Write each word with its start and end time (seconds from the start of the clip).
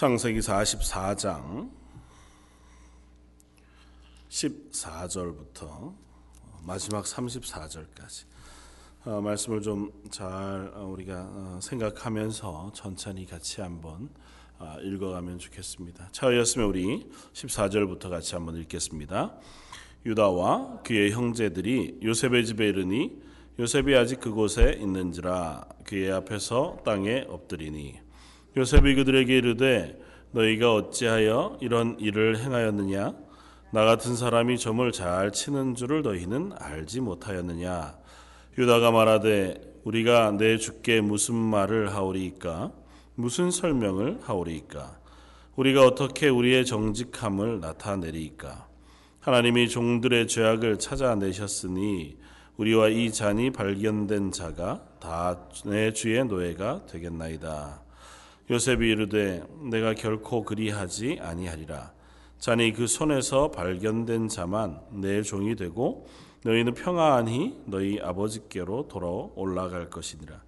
창세기 0.00 0.38
44장 0.38 1.70
14절부터 4.30 5.94
마지막 6.62 7.04
34절까지 7.04 8.24
어, 9.04 9.20
말씀을 9.20 9.60
좀 9.60 9.92
잘 10.10 10.72
우리가 10.74 11.28
어, 11.30 11.58
생각하면서 11.60 12.72
천천히 12.74 13.26
같이 13.26 13.60
한번 13.60 14.08
어, 14.58 14.76
읽어가면 14.82 15.38
좋겠습니다. 15.38 16.08
차였으면 16.12 16.66
우리 16.66 17.06
14절부터 17.34 18.08
같이 18.08 18.34
한번 18.34 18.56
읽겠습니다. 18.56 19.38
유다와 20.06 20.80
그의 20.82 21.12
형제들이 21.12 22.00
요셉의 22.02 22.46
집에 22.46 22.70
이르니 22.70 23.20
요셉이 23.58 23.94
아직 23.94 24.20
그곳에 24.20 24.78
있는지라 24.80 25.68
그의 25.84 26.10
앞에서 26.10 26.78
땅에 26.86 27.26
엎드리니 27.28 28.08
요셉이 28.56 28.94
그들에게 28.96 29.36
이르되 29.36 29.98
너희가 30.32 30.74
어찌하여 30.74 31.58
이런 31.60 31.96
일을 31.98 32.38
행하였느냐? 32.38 33.14
나 33.72 33.84
같은 33.84 34.16
사람이 34.16 34.58
점을 34.58 34.90
잘 34.92 35.30
치는 35.32 35.74
줄을 35.74 36.02
너희는 36.02 36.52
알지 36.58 37.00
못하였느냐? 37.00 37.96
유다가 38.58 38.90
말하되 38.90 39.60
우리가 39.84 40.32
내 40.32 40.56
주께 40.58 41.00
무슨 41.00 41.34
말을 41.34 41.94
하오리이까? 41.94 42.72
무슨 43.14 43.50
설명을 43.50 44.18
하오리이까? 44.22 44.98
우리가 45.56 45.84
어떻게 45.84 46.28
우리의 46.28 46.64
정직함을 46.66 47.60
나타내리이까? 47.60 48.68
하나님이 49.20 49.68
종들의 49.68 50.26
죄악을 50.26 50.78
찾아내셨으니 50.78 52.16
우리와 52.56 52.88
이 52.88 53.12
잔이 53.12 53.50
발견된 53.52 54.32
자가 54.32 54.82
다 55.00 55.50
내 55.64 55.92
주의 55.92 56.24
노예가 56.24 56.86
되겠나이다 56.86 57.82
요셉이 58.50 58.90
이르되 58.90 59.44
내가 59.70 59.94
결코 59.94 60.42
그리하지 60.44 61.18
아니하리라 61.20 61.92
잔이 62.40 62.72
그 62.72 62.86
손에서 62.86 63.50
발견된 63.50 64.28
자만 64.28 64.80
내 64.90 65.22
종이 65.22 65.54
되고 65.54 66.06
너희는 66.42 66.74
평안히 66.74 67.60
너희 67.66 68.00
아버지께로 68.00 68.88
돌아 68.88 69.06
올라갈 69.34 69.90
것이니라. 69.90 70.42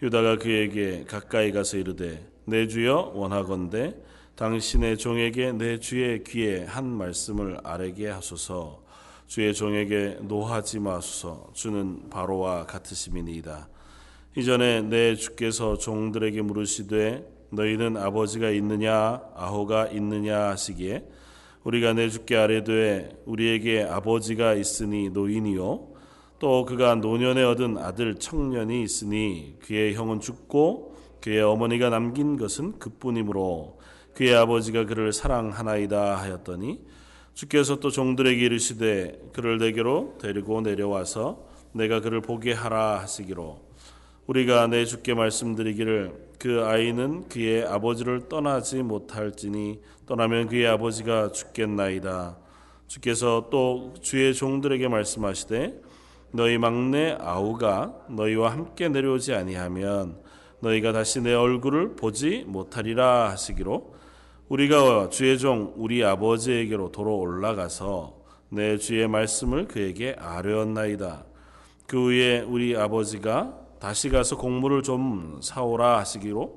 유다가 0.00 0.38
그에게 0.38 1.04
가까이 1.04 1.50
가서 1.50 1.76
이르되 1.76 2.24
내 2.44 2.68
주여 2.68 3.12
원하건대 3.14 3.96
당신의 4.36 4.96
종에게 4.96 5.52
내 5.52 5.78
주의 5.78 6.22
귀에 6.22 6.64
한 6.64 6.86
말씀을 6.86 7.58
아뢰게 7.64 8.08
하소서 8.08 8.82
주의 9.26 9.52
종에게 9.52 10.18
노하지 10.22 10.78
마소서 10.78 11.50
주는 11.52 12.08
바로와 12.10 12.66
같으심이니이다. 12.66 13.68
이전에 14.36 14.82
내 14.82 15.14
주께서 15.16 15.76
종들에게 15.78 16.42
물으시되 16.42 17.33
너희는 17.54 17.96
아버지가 17.96 18.50
있느냐 18.50 19.20
아호가 19.34 19.88
있느냐 19.88 20.48
하시기에 20.50 21.04
우리가 21.64 21.94
내 21.94 22.08
주께 22.10 22.36
아뢰되 22.36 23.22
우리에게 23.24 23.82
아버지가 23.84 24.54
있으니 24.54 25.08
노인이요. 25.10 25.94
또 26.38 26.64
그가 26.66 26.94
노년에 26.96 27.42
얻은 27.42 27.78
아들 27.78 28.16
청년이 28.16 28.82
있으니 28.82 29.56
그의 29.62 29.94
형은 29.94 30.20
죽고 30.20 30.94
그의 31.22 31.40
어머니가 31.40 31.88
남긴 31.88 32.36
것은 32.36 32.78
그뿐이므로 32.78 33.78
그의 34.12 34.34
아버지가 34.34 34.84
그를 34.84 35.12
사랑하나이다 35.12 36.16
하였더니 36.16 36.80
주께서 37.32 37.80
또 37.80 37.90
종들에게 37.90 38.44
이르시되 38.44 39.30
그를 39.32 39.58
내게로 39.58 40.18
데리고 40.20 40.60
내려와서 40.60 41.46
내가 41.72 42.00
그를 42.00 42.20
보게 42.20 42.52
하라 42.52 43.00
하시기로 43.00 43.63
우리가 44.26 44.68
내 44.68 44.86
주께 44.86 45.12
말씀드리기를 45.12 46.24
그 46.38 46.64
아이는 46.64 47.28
그의 47.28 47.64
아버지를 47.66 48.28
떠나지 48.28 48.82
못할지니 48.82 49.80
떠나면 50.06 50.48
그의 50.48 50.66
아버지가 50.66 51.32
죽겠나이다. 51.32 52.38
주께서 52.86 53.48
또 53.50 53.92
주의 54.00 54.34
종들에게 54.34 54.88
말씀하시되 54.88 55.80
너희 56.32 56.58
막내 56.58 57.16
아우가 57.20 57.94
너희와 58.08 58.52
함께 58.52 58.88
내려오지 58.88 59.34
아니하면 59.34 60.18
너희가 60.60 60.92
다시 60.92 61.20
내 61.20 61.34
얼굴을 61.34 61.96
보지 61.96 62.44
못하리라 62.46 63.30
하시기로 63.30 63.94
우리가 64.48 65.10
주의 65.10 65.38
종 65.38 65.74
우리 65.76 66.02
아버지에게로 66.02 66.92
도로 66.92 67.18
올라가서 67.18 68.14
내 68.48 68.78
주의 68.78 69.06
말씀을 69.06 69.68
그에게 69.68 70.16
아뢰었나이다. 70.18 71.24
그 71.86 72.06
후에 72.06 72.40
우리 72.40 72.76
아버지가 72.76 73.63
다시 73.84 74.08
가서 74.08 74.38
곡물을 74.38 74.82
좀 74.82 75.40
사오라 75.42 75.98
하시기로 75.98 76.56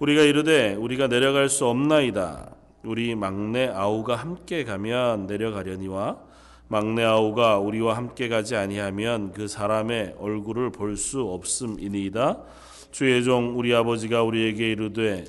우리가 0.00 0.22
이르되 0.22 0.74
우리가 0.74 1.06
내려갈 1.06 1.48
수 1.48 1.64
없나이다. 1.66 2.56
우리 2.82 3.14
막내 3.14 3.68
아우가 3.68 4.16
함께 4.16 4.64
가면 4.64 5.28
내려가려니와 5.28 6.18
막내 6.66 7.04
아우가 7.04 7.58
우리와 7.60 7.96
함께 7.96 8.28
가지 8.28 8.56
아니하면 8.56 9.30
그 9.32 9.46
사람의 9.46 10.16
얼굴을 10.18 10.72
볼 10.72 10.96
수 10.96 11.22
없음이니이다. 11.22 12.42
주의 12.90 13.22
종 13.22 13.56
우리 13.56 13.72
아버지가 13.72 14.24
우리에게 14.24 14.72
이르되 14.72 15.24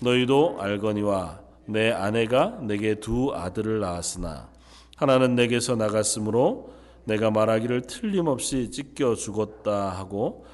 너희도 0.00 0.56
알거니와 0.58 1.38
내 1.66 1.92
아내가 1.92 2.58
내게 2.62 2.96
두 2.96 3.32
아들을 3.32 3.78
낳았으나 3.78 4.48
하나는 4.96 5.36
내게서 5.36 5.76
나갔으므로 5.76 6.72
내가 7.04 7.30
말하기를 7.30 7.82
틀림없이 7.82 8.72
찢겨 8.72 9.14
죽었다 9.14 9.90
하고 9.90 10.46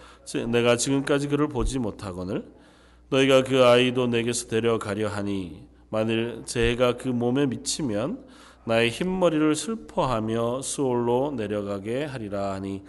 내가 0.49 0.77
지금까지 0.77 1.29
그를 1.29 1.49
보지 1.49 1.79
못하거늘 1.79 2.45
너희가 3.11 3.45
그 3.45 3.65
아이도 3.65 4.09
내게서 4.09 4.49
데려가려 4.49 5.09
하니 5.09 5.67
만일 5.89 6.43
재해가 6.45 6.97
그 6.97 7.09
몸에 7.09 7.47
미치면 7.47 8.25
나의 8.65 8.91
흰머리를 8.91 9.55
슬퍼하며 9.55 10.63
수올로 10.63 11.33
내려가게 11.37 12.05
하리라 12.05 12.55
하니 12.55 12.83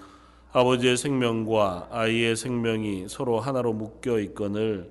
아버지의 0.52 0.98
생명과 0.98 1.90
아이의 1.92 2.36
생명이 2.36 3.06
서로 3.10 3.40
하나로 3.40 3.74
묶여 3.74 4.20
있거늘 4.20 4.90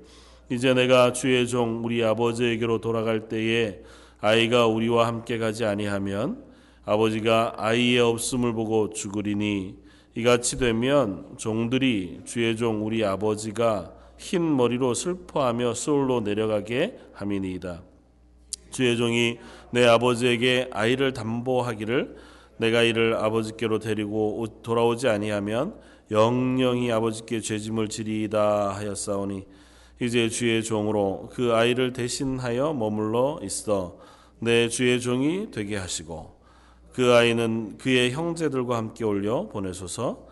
이제 0.48 0.74
내가 0.74 1.12
주의 1.12 1.48
종 1.48 1.84
우리 1.84 2.04
아버지에게로 2.04 2.80
돌아갈 2.80 3.28
때에 3.28 3.80
아이가 4.20 4.68
우리와 4.68 5.08
함께 5.08 5.38
가지 5.38 5.64
아니하면 5.64 6.44
아버지가 6.84 7.54
아이의 7.56 7.98
없음을 7.98 8.52
보고 8.52 8.90
죽으리니 8.90 9.85
이같이 10.16 10.56
되면 10.56 11.36
종들이 11.36 12.22
주의 12.24 12.56
종 12.56 12.86
우리 12.86 13.04
아버지가 13.04 13.92
흰 14.16 14.56
머리로 14.56 14.94
슬퍼하며 14.94 15.74
소울로 15.74 16.20
내려가게 16.22 16.96
함이니이다. 17.12 17.82
주의 18.70 18.96
종이 18.96 19.38
내 19.70 19.84
아버지에게 19.84 20.70
아이를 20.72 21.12
담보하기를 21.12 22.16
내가 22.56 22.82
이를 22.82 23.14
아버지께로 23.16 23.78
데리고 23.78 24.46
돌아오지 24.62 25.06
아니하면 25.08 25.78
영영이 26.10 26.90
아버지께 26.90 27.40
죄짐을 27.40 27.88
지리이다 27.88 28.70
하였사오니 28.70 29.44
이제 30.00 30.30
주의 30.30 30.62
종으로 30.62 31.28
그 31.32 31.52
아이를 31.52 31.92
대신하여 31.92 32.72
머물러 32.72 33.40
있어 33.42 33.98
내 34.38 34.70
주의 34.70 34.98
종이 34.98 35.50
되게 35.50 35.76
하시고 35.76 36.35
그 36.96 37.12
아이는 37.12 37.76
그의 37.76 38.12
형제들과 38.12 38.78
함께 38.78 39.04
올려 39.04 39.48
보내소서. 39.48 40.26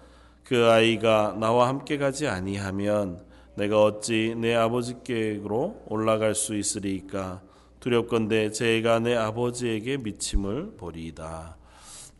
그 0.45 0.65
아이가 0.65 1.37
나와 1.39 1.69
함께 1.69 1.99
가지 1.99 2.27
아니하면 2.27 3.23
내가 3.55 3.83
어찌 3.83 4.35
내 4.35 4.55
아버지께로 4.55 5.83
올라갈 5.89 6.35
수 6.35 6.57
있으리까? 6.57 7.43
두렵건대 7.81 8.51
제가 8.51 9.01
내 9.01 9.15
아버지에게 9.15 9.99
미침을 9.99 10.79
보리이다. 10.79 11.59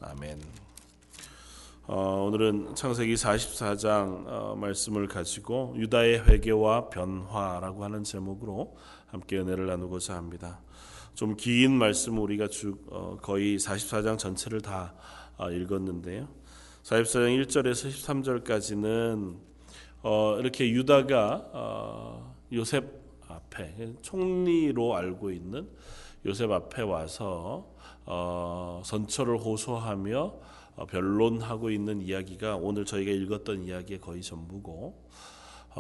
아멘. 0.03 0.43
어, 1.87 2.27
오늘은 2.27 2.75
창세기 2.75 3.15
44장 3.15 4.27
어, 4.27 4.57
말씀을 4.61 5.09
가지고 5.09 5.73
유다의 5.79 6.29
회개와 6.29 6.91
변화라고 6.91 7.83
하는 7.83 8.05
제목으로 8.05 8.77
함께 9.15 9.39
은혜를 9.39 9.67
나누고자 9.67 10.17
합니다. 10.17 10.61
좀 11.15 11.37
긴 11.37 11.71
말씀 11.79 12.19
우리가 12.19 12.49
쭉 12.49 12.85
어, 12.91 13.17
거의 13.23 13.57
44장 13.59 14.19
전체를 14.19 14.61
다 14.61 14.95
어, 15.37 15.51
읽었는데요. 15.53 16.27
44장 16.83 17.47
1절에서 17.47 17.91
13절까지는 18.45 19.37
어, 20.03 20.37
이렇게 20.41 20.69
유다가 20.69 22.35
요셉 22.53 22.85
앞에 23.29 23.95
총리로 24.03 24.97
알고 24.97 25.31
있는 25.31 25.69
요셉 26.27 26.51
앞에 26.51 26.83
와서 26.83 27.73
선처를 28.85 29.39
호소하며 29.39 30.35
변론하고 30.89 31.71
있는 31.71 32.03
이야기가 32.03 32.57
오늘 32.57 32.85
저희가 32.85 33.13
읽었던 33.13 33.63
이야기의 33.63 34.01
거의 34.01 34.23
전부고 34.23 35.09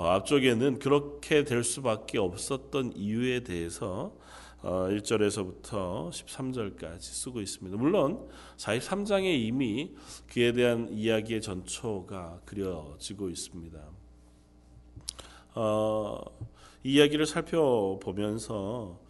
앞쪽에는 0.02 0.79
그렇게 0.81 1.44
될 1.44 1.62
수밖에 1.62 2.19
없었던 2.19 2.94
이유에 2.96 3.41
대해서 3.41 4.12
1절에서부터 4.62 5.75
어, 5.75 6.11
13절까지 6.11 7.00
쓰고 7.00 7.41
있습니다. 7.41 7.76
물론 7.76 8.29
43장에 8.56 9.38
이미 9.38 9.94
그에 10.32 10.52
대한 10.52 10.88
이야기의 10.91 11.43
전초가 11.43 12.41
그려지고 12.46 13.29
있습니다. 13.29 13.79
어, 15.56 16.20
이 16.82 16.94
이야기를 16.94 17.26
살펴보면서 17.26 19.00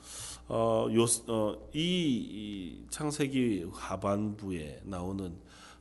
어, 0.49 0.89
요, 0.93 1.05
어, 1.29 1.69
이, 1.73 1.79
이 1.79 2.87
창세기 2.91 3.69
하반부에 3.73 4.83
나오는 4.85 5.37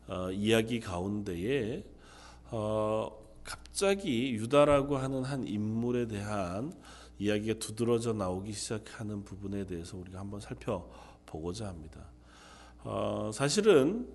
어, 0.08 0.32
이야기 0.32 0.80
가운데에 0.80 1.84
어, 2.52 3.23
갑자기 3.44 4.34
유다라고 4.34 4.98
하는 4.98 5.24
한 5.24 5.48
인물에 5.48 6.08
대한 6.08 6.74
이야기가 7.20 7.60
두드러져 7.60 8.14
나오기 8.14 8.52
시작하는 8.54 9.24
부분에 9.24 9.66
대해서 9.66 9.98
우리가 9.98 10.20
한번 10.20 10.40
살펴보고자 10.40 11.68
합니다. 11.68 12.06
어, 12.84 13.32
사실은 13.34 14.08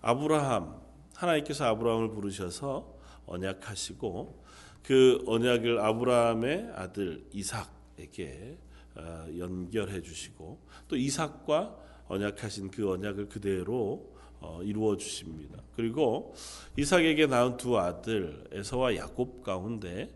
아브라함 0.00 0.80
하나님께서 1.14 1.64
아브라함을 1.64 2.10
부르셔서 2.10 2.96
언약하시고 3.26 4.44
그 4.82 5.22
언약을 5.26 5.80
아브라함의 5.80 6.72
아들 6.74 7.26
이삭에게 7.32 8.58
어, 8.96 9.26
연결해 9.38 10.00
주시고 10.02 10.60
또 10.88 10.96
이삭과 10.96 11.76
언약하신 12.08 12.70
그 12.70 12.90
언약을 12.90 13.28
그대로 13.28 14.12
어, 14.14 14.15
이루어 14.62 14.96
주십니다. 14.96 15.62
그리고 15.76 16.34
이삭에게 16.76 17.26
낳은 17.26 17.56
두 17.56 17.78
아들 17.78 18.44
에서와 18.52 18.96
야곱 18.96 19.42
가운데 19.42 20.10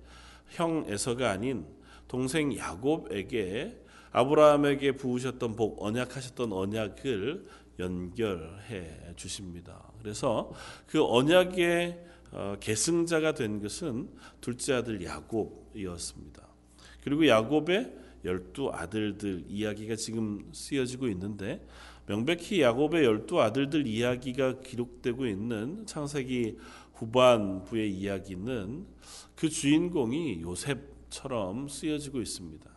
형 0.48 0.84
에서가 0.88 1.30
아닌 1.30 1.66
동생 2.08 2.56
야곱에게 2.56 3.78
아브라함에게 4.12 4.92
부으셨던 4.92 5.54
복 5.54 5.82
언약하셨던 5.82 6.52
언약을 6.52 7.46
연결해 7.78 9.14
주십니다. 9.16 9.92
그래서 10.00 10.52
그 10.86 11.04
언약의 11.04 12.06
어, 12.32 12.56
계승자가 12.60 13.34
된 13.34 13.60
것은 13.60 14.08
둘째 14.40 14.74
아들 14.74 15.04
야곱이었습니다. 15.04 16.46
그리고 17.02 17.26
야곱의 17.26 17.92
열두 18.24 18.70
아들들 18.72 19.44
이야기가 19.48 19.96
지금 19.96 20.50
쓰여지고 20.52 21.08
있는데 21.08 21.66
명백히 22.10 22.60
야곱의 22.60 23.04
열두 23.04 23.40
아들들 23.40 23.86
이야기가 23.86 24.62
기록되고 24.62 25.26
있는 25.26 25.86
창세기 25.86 26.58
후반부의 26.94 27.88
이야기는 27.92 28.84
그 29.36 29.48
주인공이 29.48 30.42
요셉처럼 30.42 31.68
쓰여지고 31.68 32.20
있습니다. 32.20 32.68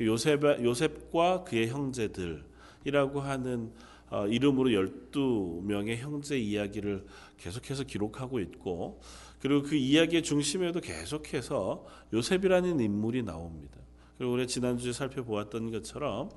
요셉 0.00 0.42
요셉과 0.42 1.44
그의 1.44 1.68
형제들이라고 1.68 3.20
하는 3.20 3.72
어, 4.10 4.26
이름으로 4.26 4.70
12명의 4.70 5.98
형제 5.98 6.36
이야기를 6.36 7.06
계속해서 7.38 7.84
기록하고 7.84 8.40
있고 8.40 9.00
그리고 9.38 9.62
그 9.62 9.76
이야기의 9.76 10.24
중심에도 10.24 10.80
계속해서 10.80 11.86
요셉이라는 12.12 12.80
인물이 12.80 13.22
나옵니다. 13.22 13.78
그리고 14.18 14.32
우리 14.32 14.48
지난주에 14.48 14.92
살펴보았던 14.92 15.70
것처럼 15.70 16.30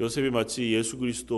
요셉이 0.00 0.30
마치 0.30 0.72
예수 0.72 0.96
그리스도처럼 0.96 1.34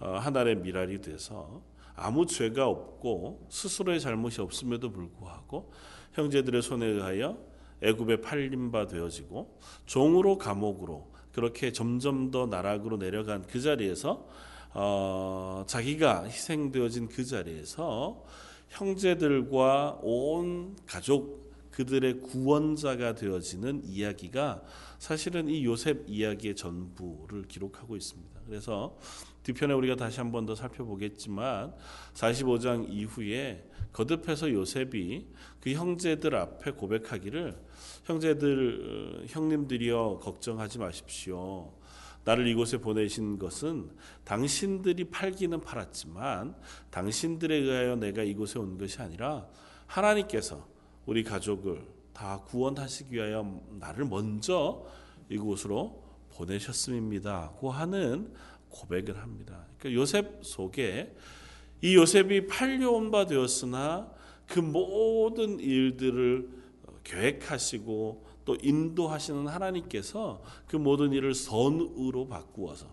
어, 0.00 0.16
하나의 0.18 0.56
미랄이 0.56 1.00
돼서 1.00 1.62
아무 1.96 2.26
죄가 2.26 2.66
없고 2.66 3.46
스스로의 3.48 4.00
잘못이 4.00 4.42
없음에도 4.42 4.92
불구하고 4.92 5.72
형제들의 6.12 6.60
손에 6.60 6.84
의하여 6.84 7.38
애굽에 7.82 8.20
팔림 8.20 8.70
바 8.70 8.86
되어지고 8.86 9.58
종으로 9.86 10.36
감옥으로 10.36 11.10
그렇게 11.32 11.72
점점 11.72 12.30
더 12.30 12.44
나락으로 12.44 12.98
내려간 12.98 13.46
그 13.46 13.58
자리에서 13.58 14.28
어, 14.74 15.64
자기가 15.66 16.24
희생되어진 16.24 17.08
그 17.08 17.24
자리에서 17.24 18.22
형제들과 18.68 20.00
온 20.02 20.76
가족 20.84 21.50
그들의 21.70 22.20
구원자가 22.20 23.14
되어지는 23.14 23.82
이야기가 23.84 24.62
사실은 25.00 25.48
이 25.48 25.64
요셉 25.64 26.04
이야기의 26.06 26.54
전부를 26.54 27.44
기록하고 27.48 27.96
있습니다. 27.96 28.38
그래서 28.46 28.98
뒤편에 29.44 29.72
우리가 29.72 29.96
다시 29.96 30.20
한 30.20 30.30
번 30.30 30.44
더 30.44 30.54
살펴보겠지만 30.54 31.74
45장 32.12 32.86
이후에 32.86 33.66
거듭해서 33.94 34.52
요셉이 34.52 35.26
그 35.58 35.72
형제들 35.72 36.34
앞에 36.34 36.72
고백하기를 36.72 37.56
형제들 38.04 39.24
형님들이여 39.28 40.20
걱정하지 40.22 40.78
마십시오. 40.78 41.72
나를 42.24 42.46
이곳에 42.46 42.76
보내신 42.76 43.38
것은 43.38 43.90
당신들이 44.24 45.04
팔기는 45.04 45.62
팔았지만 45.62 46.54
당신들에 46.90 47.56
의하여 47.56 47.96
내가 47.96 48.22
이곳에 48.22 48.58
온 48.58 48.76
것이 48.76 49.00
아니라 49.00 49.48
하나님께서 49.86 50.68
우리 51.06 51.24
가족을 51.24 51.99
다 52.20 52.42
구원하시기 52.44 53.14
위하여 53.14 53.62
나를 53.78 54.04
먼저 54.04 54.84
이곳으로 55.30 56.02
보내셨음입니다고 56.34 57.70
하는 57.70 58.34
고백을 58.68 59.16
합니다. 59.16 59.64
그러니까 59.78 59.98
요셉 59.98 60.44
속에 60.44 61.16
이 61.80 61.96
요셉이 61.96 62.46
팔려온 62.46 63.10
바 63.10 63.24
되었으나 63.24 64.12
그 64.46 64.60
모든 64.60 65.60
일들을 65.60 66.50
계획하시고 67.04 68.26
또 68.44 68.56
인도하시는 68.60 69.46
하나님께서 69.46 70.42
그 70.66 70.76
모든 70.76 71.14
일을 71.14 71.32
선으로 71.32 72.28
바꾸어서 72.28 72.86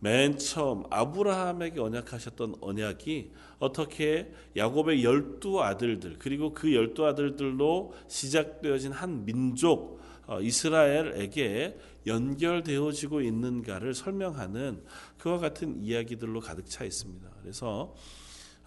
맨 0.00 0.38
처음 0.38 0.84
아브라함에게 0.90 1.78
언약하셨던 1.78 2.56
언약이 2.60 3.32
어떻게 3.58 4.32
야곱의 4.56 5.04
열두 5.04 5.62
아들들 5.62 6.16
그리고 6.18 6.52
그 6.52 6.74
열두 6.74 7.06
아들들로 7.06 7.92
시작되어진 8.08 8.92
한 8.92 9.24
민족 9.24 10.00
어, 10.26 10.40
이스라엘에게 10.40 11.78
연결되어지고 12.06 13.20
있는가를 13.20 13.94
설명하는 13.94 14.82
그와 15.18 15.38
같은 15.38 15.82
이야기들로 15.82 16.40
가득 16.40 16.66
차 16.66 16.84
있습니다. 16.84 17.28
그래서 17.42 17.94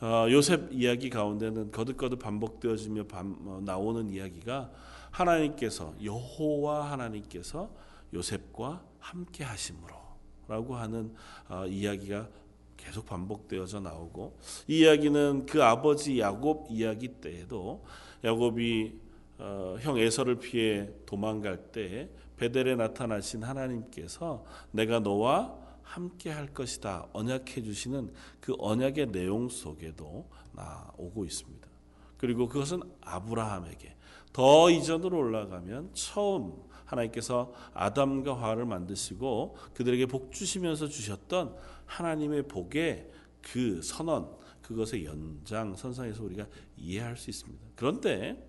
어, 0.01 0.27
요셉 0.29 0.71
이야기 0.73 1.09
가운데는 1.09 1.71
거듭거듭 1.71 2.19
반복되어지며 2.19 3.05
어, 3.13 3.61
나오는 3.63 4.09
이야기가 4.09 4.71
하나님께서 5.09 5.95
여호와 6.03 6.91
하나님께서 6.91 7.73
요셉과 8.13 8.83
함께 8.99 9.43
하심으로 9.43 10.02
라고 10.53 10.75
하는 10.75 11.11
이야기가 11.67 12.29
계속 12.77 13.07
반복되어져 13.07 13.79
나오고 13.79 14.37
이 14.67 14.81
이야기는 14.81 15.47
그 15.47 15.63
아버지 15.63 16.19
야곱 16.19 16.67
이야기 16.69 17.07
때에도 17.07 17.83
야곱이 18.23 19.01
어, 19.39 19.77
형 19.79 19.97
에서를 19.97 20.35
피해 20.35 20.89
도망갈 21.07 21.57
때 21.71 22.07
베델에 22.37 22.75
나타나신 22.75 23.43
하나님께서 23.43 24.45
내가 24.71 24.99
너와 24.99 25.55
함께 25.81 26.29
할 26.29 26.53
것이다 26.53 27.07
언약해 27.13 27.63
주시는 27.63 28.13
그 28.39 28.55
언약의 28.59 29.11
내용 29.11 29.49
속에도 29.49 30.29
나오고 30.51 31.25
있습니다. 31.25 31.67
그리고 32.17 32.47
그것은 32.47 32.81
아브라함에게 33.01 33.95
더 34.31 34.69
이전으로 34.69 35.17
올라가면 35.17 35.91
처음 35.93 36.53
하나님께서 36.93 37.53
아담과 37.73 38.35
하와를 38.35 38.65
만드시고 38.65 39.57
그들에게 39.73 40.05
복 40.05 40.31
주시면서 40.31 40.87
주셨던 40.87 41.55
하나님의 41.85 42.47
복의 42.47 43.09
그 43.41 43.81
선언 43.81 44.29
그것의 44.61 45.05
연장 45.05 45.75
선상에서 45.75 46.23
우리가 46.23 46.47
이해할 46.77 47.17
수 47.17 47.29
있습니다. 47.29 47.61
그런데 47.75 48.47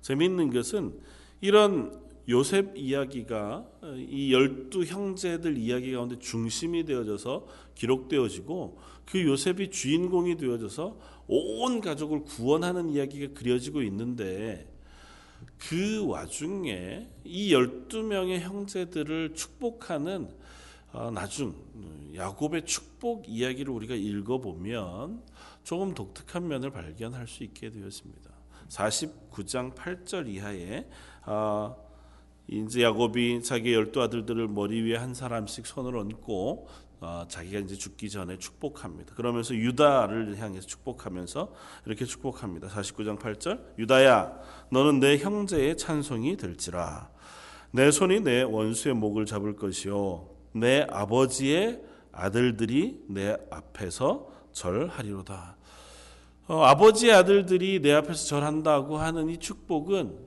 재미있는 0.00 0.50
것은 0.50 0.98
이런 1.40 2.08
요셉 2.28 2.76
이야기가 2.76 3.66
이 3.96 4.32
열두 4.32 4.84
형제들 4.84 5.56
이야기 5.56 5.92
가운데 5.92 6.18
중심이 6.18 6.84
되어져서 6.84 7.46
기록되어지고 7.74 8.78
그 9.06 9.24
요셉이 9.24 9.70
주인공이 9.70 10.36
되어져서 10.36 10.98
온 11.26 11.80
가족을 11.80 12.24
구원하는 12.24 12.90
이야기가 12.90 13.32
그려지고 13.32 13.82
있는데 13.82 14.66
그 15.58 16.06
와중에 16.06 17.08
이 17.24 17.52
열두 17.52 18.02
명의 18.04 18.40
형제들을 18.40 19.34
축복하는 19.34 20.30
어, 20.92 21.10
나중 21.10 21.54
야곱의 22.14 22.64
축복 22.64 23.28
이야기를 23.28 23.72
우리가 23.72 23.94
읽어보면 23.94 25.22
조금 25.62 25.94
독특한 25.94 26.48
면을 26.48 26.70
발견할 26.70 27.26
수 27.26 27.44
있게 27.44 27.70
되었습니다. 27.70 28.30
49장 28.68 29.74
8절 29.74 30.28
이하에 30.28 30.86
어, 31.26 31.76
이제 32.46 32.82
야곱이 32.82 33.42
자기 33.42 33.74
열두 33.74 34.00
아들들을 34.00 34.48
머리 34.48 34.80
위에 34.80 34.96
한 34.96 35.12
사람씩 35.12 35.66
손을 35.66 35.96
얹고 35.96 36.68
어, 37.00 37.24
자기가 37.28 37.60
이제 37.60 37.76
죽기 37.76 38.10
전에 38.10 38.38
축복합니다. 38.38 39.14
그러면서 39.14 39.54
유다를 39.54 40.36
향해서 40.38 40.66
축복하면서 40.66 41.52
이렇게 41.86 42.04
축복합니다. 42.04 42.68
49장 42.68 43.18
8절 43.18 43.78
유다야 43.78 44.40
너는 44.70 44.98
내 44.98 45.16
형제의 45.18 45.76
찬송이 45.76 46.36
될지라 46.36 47.10
내 47.70 47.90
손이 47.90 48.20
내 48.20 48.42
원수의 48.42 48.94
목을 48.94 49.26
잡을 49.26 49.54
것이요 49.54 50.28
내 50.52 50.86
아버지의 50.90 51.82
아들들이 52.10 53.04
내 53.08 53.36
앞에서 53.50 54.28
절하리로다. 54.52 55.56
어, 56.48 56.62
아버지의 56.62 57.12
아들들이 57.12 57.80
내 57.80 57.92
앞에서 57.92 58.26
절한다고 58.26 58.96
하는 58.96 59.28
이 59.28 59.38
축복은 59.38 60.18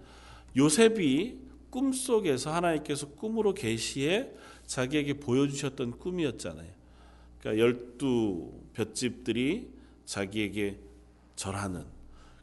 요셉이 0.55 1.39
꿈속에서 1.69 2.53
하나님께서 2.53 3.07
꿈으로 3.07 3.53
계시에 3.53 4.31
자기에게 4.71 5.15
보여주셨던 5.15 5.99
꿈이었잖아요. 5.99 6.69
그러니까 7.39 7.61
열두 7.61 8.53
볏집들이 8.73 9.69
자기에게 10.05 10.79
절하는 11.35 11.83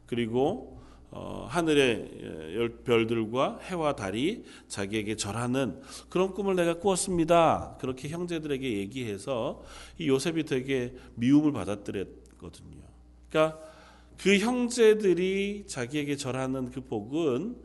그리고 0.05 0.79
어, 1.09 1.47
하늘의 1.49 2.83
별들과 2.83 3.57
해와 3.63 3.95
달이 3.95 4.45
자기에게 4.67 5.15
절하는 5.15 5.81
그런 6.09 6.35
꿈을 6.35 6.55
내가 6.55 6.75
꾸었습니다. 6.75 7.77
그렇게 7.79 8.09
형제들에게 8.09 8.77
얘기해서 8.77 9.63
이 9.97 10.07
요셉이 10.07 10.43
되게 10.43 10.93
미움을 11.15 11.51
받았더랬거든요. 11.51 12.83
그러니까 13.27 13.59
그 14.19 14.37
형제들이 14.37 15.63
자기에게 15.65 16.15
절하는 16.15 16.69
그 16.69 16.81
복은 16.81 17.55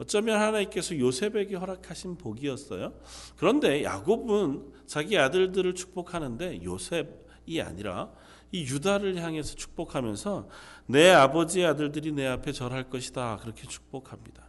어쩌면 0.00 0.40
하나님께서 0.40 0.98
요셉에게 0.98 1.56
허락하신 1.56 2.16
복이었어요. 2.16 2.94
그런데 3.36 3.84
야곱은 3.84 4.72
자기 4.86 5.18
아들들을 5.18 5.74
축복하는데 5.74 6.62
요셉이 6.64 7.60
아니라 7.60 8.10
이 8.50 8.62
유다를 8.62 9.22
향해서 9.22 9.56
축복하면서 9.56 10.48
내 10.86 11.10
아버지의 11.10 11.66
아들들이 11.66 12.12
내 12.12 12.26
앞에 12.26 12.50
절할 12.52 12.88
것이다. 12.88 13.40
그렇게 13.42 13.66
축복합니다. 13.66 14.44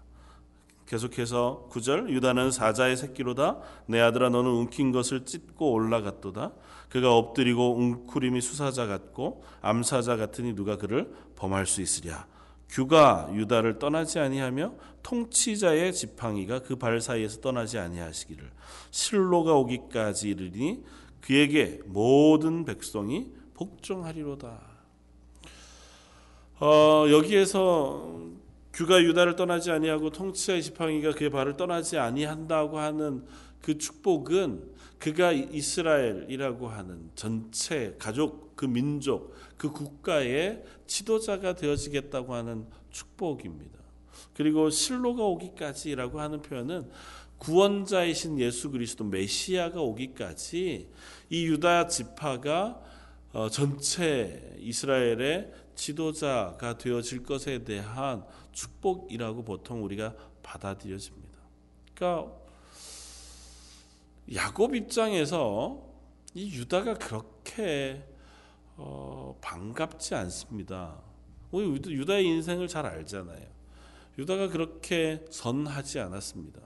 계속해서 0.86 1.68
9절 1.70 2.10
유다는 2.10 2.52
사자의 2.52 2.96
새끼로다 2.96 3.60
내 3.88 4.00
아들아 4.00 4.30
너는 4.30 4.50
움킨 4.50 4.94
것을 4.94 5.26
찢고 5.26 5.72
올라갔도다 5.74 6.54
그가 6.90 7.14
엎드리고 7.16 7.76
웅크림이 7.78 8.40
수사자 8.42 8.88
같고 8.88 9.44
암사자 9.62 10.16
같으니 10.16 10.54
누가 10.54 10.78
그를 10.78 11.14
범할 11.36 11.66
수 11.66 11.82
있으랴 11.82 12.28
규가 12.72 13.30
유다를 13.34 13.80
떠나지 13.80 14.18
아니하며 14.20 14.74
통치자의 15.04 15.94
지팡이가 15.94 16.62
그 16.62 16.78
발 16.78 17.02
사이에서 17.02 17.42
떠나지 17.42 17.78
아니하시기를 17.78 18.50
실로가 18.92 19.54
오기까지 19.56 20.30
이르니 20.30 20.84
그에게 21.20 21.80
모든 21.86 22.64
백성이 22.66 23.28
복종하리로다. 23.56 24.60
어, 26.62 27.06
여기에서 27.10 28.20
규가 28.74 29.02
유다를 29.04 29.36
떠나지 29.36 29.70
아니하고 29.72 30.10
통치자의 30.12 30.64
지팡이가 30.64 31.12
그의 31.12 31.30
발을 31.30 31.58
떠나지 31.58 31.98
아니한다고 31.98 32.80
하는 32.80 33.26
그 33.62 33.78
축복은 33.78 34.71
그가 35.02 35.32
이스라엘이라고 35.32 36.68
하는 36.68 37.10
전체 37.16 37.96
가족 37.98 38.56
그 38.56 38.66
민족 38.66 39.34
그 39.58 39.72
국가의 39.72 40.64
지도자가 40.86 41.56
되어지겠다고 41.56 42.36
하는 42.36 42.68
축복입니다. 42.92 43.80
그리고 44.36 44.70
실로가 44.70 45.24
오기까지라고 45.24 46.22
하는 46.22 46.44
표현은 46.44 46.92
구원자이신 47.40 48.40
예수 48.40 48.70
그리스도 48.70 49.04
메시아가 49.04 49.82
오기까지 49.82 50.88
이 51.32 51.46
유다 51.48 51.88
지파가 51.88 52.80
어, 53.34 53.50
전체 53.50 54.56
이스라엘의 54.60 55.52
지도자가 55.74 56.78
되어질 56.78 57.24
것에 57.24 57.64
대한 57.64 58.24
축복이라고 58.52 59.44
보통 59.46 59.84
우리가 59.84 60.14
받아들여집니다. 60.44 61.40
그러니까 61.96 62.41
야곱 64.34 64.76
입장에서 64.76 65.82
이 66.34 66.52
유다가 66.58 66.94
그렇게 66.96 68.04
어, 68.78 69.38
반갑지 69.42 70.16
않습니다. 70.16 71.00
우리 71.52 71.66
유다의 71.66 72.26
인생을 72.26 72.68
잘 72.68 72.86
알잖아요. 72.86 73.46
유다가 74.18 74.48
그렇게 74.48 75.26
선하지 75.30 76.00
않았습니다. 76.00 76.62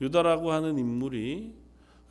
유다라고 0.00 0.52
하는 0.52 0.78
인물이 0.78 1.54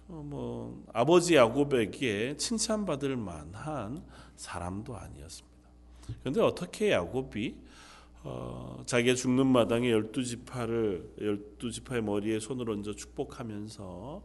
어, 0.07 0.23
뭐 0.25 0.83
아버지 0.93 1.35
야곱에게 1.35 2.37
칭찬받을 2.37 3.15
만한 3.15 4.03
사람도 4.35 4.95
아니었습니다. 4.95 5.49
그런데 6.21 6.41
어떻게 6.41 6.91
야곱이 6.91 7.55
어, 8.23 8.83
자기가 8.85 9.15
죽는 9.15 9.47
마당에 9.47 9.89
열두 9.89 10.23
지파를 10.23 11.13
열두 11.21 11.71
지파의 11.71 12.03
머리에 12.03 12.39
손을 12.39 12.69
얹어 12.69 12.93
축복하면서 12.93 14.23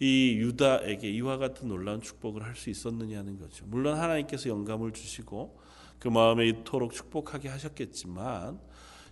이 0.00 0.36
유다에게 0.36 1.10
이와 1.10 1.38
같은 1.38 1.68
놀라운 1.68 2.00
축복을 2.00 2.42
할 2.42 2.56
수 2.56 2.70
있었느냐는 2.70 3.38
거죠. 3.38 3.64
물론 3.66 3.96
하나님께서 3.96 4.48
영감을 4.48 4.92
주시고 4.92 5.58
그 5.98 6.08
마음에 6.08 6.48
이토록 6.48 6.92
축복하게 6.92 7.48
하셨겠지만 7.48 8.60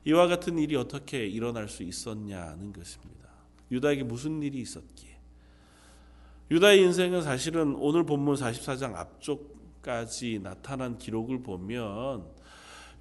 이와 0.04 0.26
같은 0.26 0.58
일이 0.58 0.76
어떻게 0.76 1.26
일어날 1.26 1.68
수 1.68 1.82
있었냐는 1.82 2.72
것입니다. 2.72 3.30
유다에게 3.70 4.02
무슨 4.02 4.42
일이 4.42 4.58
있었기에 4.60 5.18
유다의 6.50 6.82
인생은 6.82 7.22
사실은 7.22 7.76
오늘 7.76 8.04
본문 8.04 8.34
44장 8.34 8.96
앞쪽까지 8.96 10.40
나타난 10.42 10.98
기록을 10.98 11.42
보면 11.42 12.39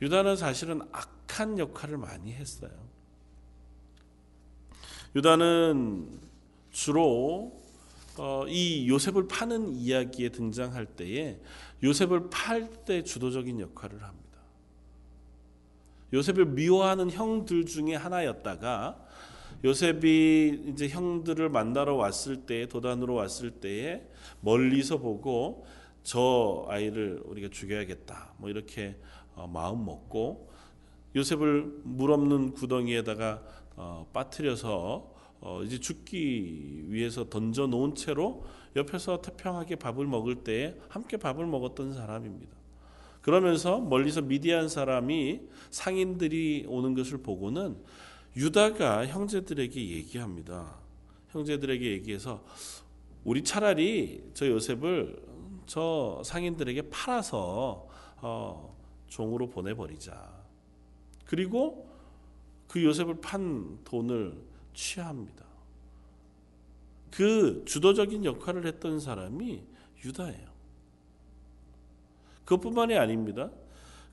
유다는 0.01 0.35
사실은 0.35 0.81
악한 0.91 1.59
역할을 1.59 1.97
많이 1.97 2.33
했어요. 2.33 2.71
유다는 5.15 6.19
주로 6.71 7.59
어, 8.17 8.45
이 8.47 8.87
요셉을 8.89 9.27
파는 9.27 9.75
이야기에 9.75 10.29
등장할 10.29 10.85
때에 10.85 11.39
요셉을 11.83 12.29
팔 12.29 12.69
때 12.85 13.03
주도적인 13.03 13.59
역할을 13.59 14.03
합니다. 14.03 14.39
요셉을 16.11 16.45
미워하는 16.45 17.11
형들 17.11 17.65
중에 17.65 17.95
하나였다가 17.95 19.05
요셉이 19.63 20.63
이제 20.67 20.87
형들을 20.89 21.49
만나러 21.49 21.95
왔을 21.95 22.45
때 22.45 22.67
도단으로 22.67 23.13
왔을 23.13 23.51
때에 23.51 24.07
멀리서 24.41 24.97
보고 24.97 25.65
저 26.03 26.65
아이를 26.69 27.21
우리가 27.25 27.49
죽여야겠다. 27.49 28.33
뭐 28.37 28.49
이렇게 28.49 28.95
어, 28.95 29.18
마음 29.51 29.85
먹고 29.85 30.49
요셉을 31.15 31.81
물 31.83 32.11
없는 32.11 32.53
구덩이에다가 32.53 33.41
어, 33.75 34.07
빠뜨려서 34.13 35.13
어, 35.41 35.63
이제 35.63 35.79
죽기 35.79 36.85
위해서 36.87 37.29
던져 37.29 37.67
놓은 37.67 37.95
채로 37.95 38.45
옆에서 38.75 39.21
태평하게 39.21 39.77
밥을 39.77 40.05
먹을 40.05 40.43
때 40.43 40.77
함께 40.89 41.17
밥을 41.17 41.45
먹었던 41.45 41.93
사람입니다. 41.93 42.57
그러면서 43.21 43.79
멀리서 43.79 44.21
미디안 44.21 44.69
사람이 44.69 45.41
상인들이 45.71 46.65
오는 46.67 46.93
것을 46.93 47.19
보고는 47.19 47.77
유다가 48.35 49.07
형제들에게 49.07 49.89
얘기합니다. 49.89 50.75
형제들에게 51.29 51.91
얘기해서 51.91 52.43
우리 53.23 53.43
차라리 53.43 54.23
저 54.33 54.47
요셉을 54.47 55.21
저 55.65 56.21
상인들에게 56.23 56.89
팔아서 56.89 57.87
어, 58.17 58.78
종으로 59.09 59.49
보내버리자. 59.49 60.39
그리고 61.25 61.89
그 62.67 62.83
요셉을 62.83 63.19
판 63.21 63.79
돈을 63.83 64.35
취합니다. 64.73 65.45
그 67.11 67.63
주도적인 67.65 68.23
역할을 68.23 68.65
했던 68.65 68.99
사람이 68.99 69.61
유다예요. 70.05 70.49
그것뿐만이 72.45 72.97
아닙니다. 72.97 73.49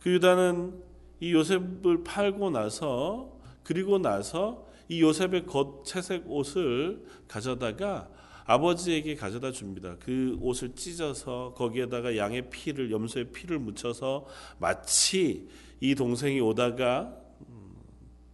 그 0.01 0.13
유다는 0.13 0.83
이 1.21 1.33
요셉을 1.33 2.05
팔고 2.05 2.51
나서 2.51 3.33
그리고 3.63 3.99
나서 3.99 4.67
이 4.89 5.03
요셉의 5.03 5.47
겉 5.47 5.85
채색 5.85 6.31
옷을 6.31 7.05
가져다가 7.29 8.09
아버지에게 8.47 9.17
가져다 9.17 9.51
줍니다. 9.51 9.97
그 10.01 10.39
옷을 10.41 10.75
찢어서 10.75 11.53
거기에다가 11.57 12.17
양의 12.17 12.49
피를 12.51 12.91
염소의 12.91 13.33
피를 13.33 13.59
묻혀서 13.59 14.27
마치 14.59 15.49
이 15.81 15.95
동생이 15.95 16.41
오다가 16.41 17.13
음, 17.49 17.75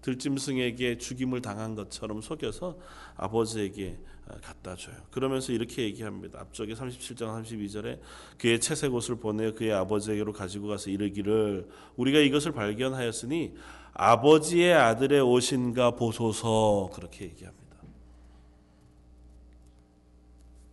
들짐승에게 0.02 0.99
죽임을 0.99 1.40
당한 1.40 1.75
것처럼 1.75 2.21
속여서 2.21 2.78
아버지에게 3.16 3.99
어, 4.28 4.35
갖다 4.42 4.76
줘요. 4.76 4.97
그러면서 5.11 5.52
이렇게 5.52 5.83
얘기합니다. 5.83 6.40
앞쪽에 6.40 6.75
37장 6.75 7.42
32절에 7.42 7.99
그의 8.38 8.61
채색 8.61 8.95
옷을 8.95 9.16
보내 9.16 9.50
그의 9.52 9.73
아버지에게로 9.73 10.33
가지고 10.35 10.69
가서 10.69 10.90
이르기를 10.90 11.69
우리가 11.97 12.19
이것을 12.19 12.52
발견하였으니 12.52 13.54
아버지의 13.95 14.75
아들의 14.75 15.21
옷인가 15.21 15.92
보소서 15.92 16.90
그렇게 16.95 17.25
얘기합니다. 17.25 17.62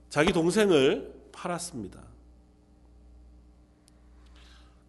자기 0.10 0.34
동생을 0.34 1.14
팔았습니다. 1.32 2.04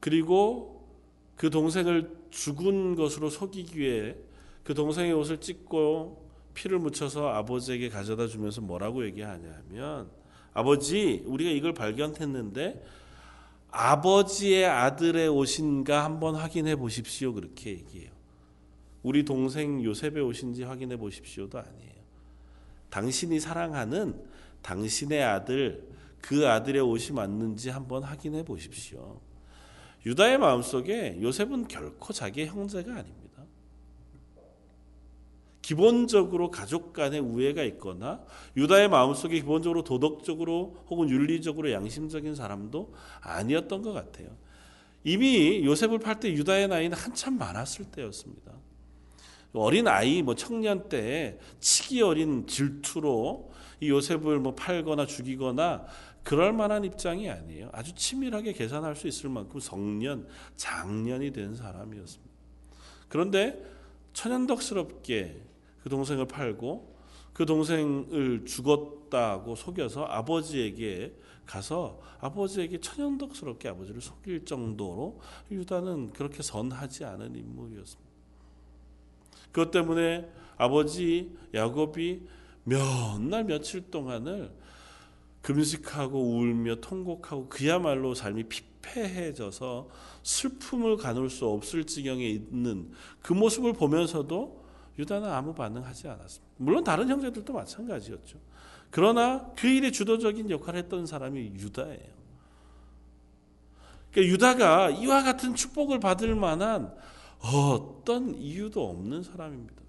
그리고 0.01 0.89
그 1.37 1.51
동생을 1.51 2.11
죽은 2.31 2.95
것으로 2.97 3.29
속이기 3.29 3.79
위해 3.79 4.17
그 4.65 4.75
동생의 4.75 5.13
옷을 5.13 5.41
찢고 5.41 6.29
피를 6.55 6.79
묻혀서 6.79 7.29
아버지에게 7.29 7.91
가져다 7.91 8.27
주면서 8.27 8.61
뭐라고 8.61 9.05
얘기하냐면 9.05 10.11
아버지 10.53 11.23
우리가 11.27 11.51
이걸 11.51 11.75
발견했는데 11.75 12.85
아버지의 13.71 14.67
아들의 14.67 15.29
옷인가 15.29 16.05
한번 16.05 16.35
확인해 16.35 16.77
보십시오 16.77 17.33
그렇게 17.35 17.71
얘기해요. 17.71 18.11
우리 19.03 19.25
동생 19.25 19.83
요셉의 19.83 20.23
옷인지 20.23 20.65
확인해 20.65 20.97
보십시오도 20.97 21.59
아니에요. 21.59 22.01
당신이 22.91 23.39
사랑하는 23.39 24.30
당신의 24.63 25.23
아들 25.23 25.89
그 26.21 26.49
아들의 26.49 26.83
옷이 26.83 27.13
맞는지 27.13 27.71
한번 27.71 28.03
확인해 28.03 28.45
보십시오. 28.45 29.21
유다의 30.07 30.39
마음속에 30.39 31.19
요셉은 31.21 31.69
결코 31.69 32.13
자기의 32.13 32.49
형제가 32.49 32.93
아닙니다. 32.93 33.21
기본적으로 35.63 36.51
가족 36.51 36.93
간의 36.93 37.21
우애가 37.21 37.63
있거나 37.65 38.25
유다의 38.57 38.89
마음속에 38.89 39.37
기본적으로 39.37 39.85
도덕적으로 39.85 40.85
혹은 40.89 41.09
윤리적으로 41.09 41.71
양심적인 41.71 42.35
사람도 42.35 42.93
아니었던 43.21 43.83
것 43.83 43.93
같아요. 43.93 44.29
이미 45.05 45.65
요셉을 45.65 45.99
팔 45.99 46.21
때 46.21 46.33
유다의 46.33 46.69
나이는 46.69 46.97
한참 46.97 47.39
많았을 47.39 47.87
때였습니다. 47.87 48.53
어린 49.53 49.89
아이, 49.89 50.23
뭐 50.23 50.35
청년 50.35 50.89
때 50.89 51.39
치기 51.59 52.03
어린 52.03 52.47
질투로 52.47 53.50
이 53.81 53.89
요셉을 53.89 54.39
뭐 54.39 54.55
팔거나 54.55 55.07
죽이거나 55.07 55.87
그럴 56.23 56.53
만한 56.53 56.85
입장이 56.85 57.31
아니에요. 57.31 57.71
아주 57.73 57.95
치밀하게 57.95 58.53
계산할 58.53 58.95
수 58.95 59.09
있을 59.09 59.31
만큼 59.31 59.59
성년, 59.59 60.27
장년이 60.57 61.33
된 61.33 61.55
사람이었습니다. 61.55 62.31
그런데 63.09 63.65
천연덕스럽게 64.13 65.43
그 65.83 65.89
동생을 65.89 66.27
팔고 66.27 66.97
그 67.33 67.47
동생을 67.47 68.45
죽었다고 68.45 69.55
속여서 69.55 70.05
아버지에게 70.05 71.15
가서 71.47 72.01
아버지에게 72.21 72.81
천연덕스럽게 72.81 73.69
아버지를 73.69 74.01
속일 74.01 74.45
정도로 74.45 75.21
유다는 75.51 76.13
그렇게 76.13 76.43
선하지 76.43 77.05
않은 77.07 77.35
인물이었습니다. 77.35 78.11
그것 79.51 79.71
때문에 79.71 80.31
아버지 80.57 81.37
야곱이 81.55 82.23
몇 82.65 83.19
날 83.21 83.45
며칠 83.45 83.91
동안을 83.91 84.51
금식하고 85.43 86.37
울며 86.37 86.77
통곡하고 86.77 87.49
그야말로 87.49 88.15
삶이 88.15 88.45
피폐해져서 88.45 89.89
슬픔을 90.23 90.97
가눌 90.97 91.31
수 91.31 91.47
없을 91.47 91.85
지경에 91.85 92.27
있는 92.27 92.91
그 93.23 93.33
모습을 93.33 93.73
보면서도 93.73 94.65
유다는 94.99 95.31
아무 95.31 95.55
반응하지 95.55 96.09
않았습니다. 96.09 96.55
물론 96.59 96.85
다른 96.85 97.09
형제들도 97.09 97.53
마찬가지였죠. 97.53 98.39
그러나 98.91 99.51
그 99.57 99.67
일에 99.67 99.91
주도적인 99.91 100.51
역할을 100.51 100.81
했던 100.81 101.07
사람이 101.07 101.41
유다예요. 101.57 102.21
그러니까 104.11 104.33
유다가 104.33 104.91
이와 104.91 105.23
같은 105.23 105.55
축복을 105.55 106.01
받을 106.01 106.35
만한 106.35 106.93
어떤 107.41 108.35
이유도 108.35 108.87
없는 108.91 109.23
사람입니다. 109.23 109.81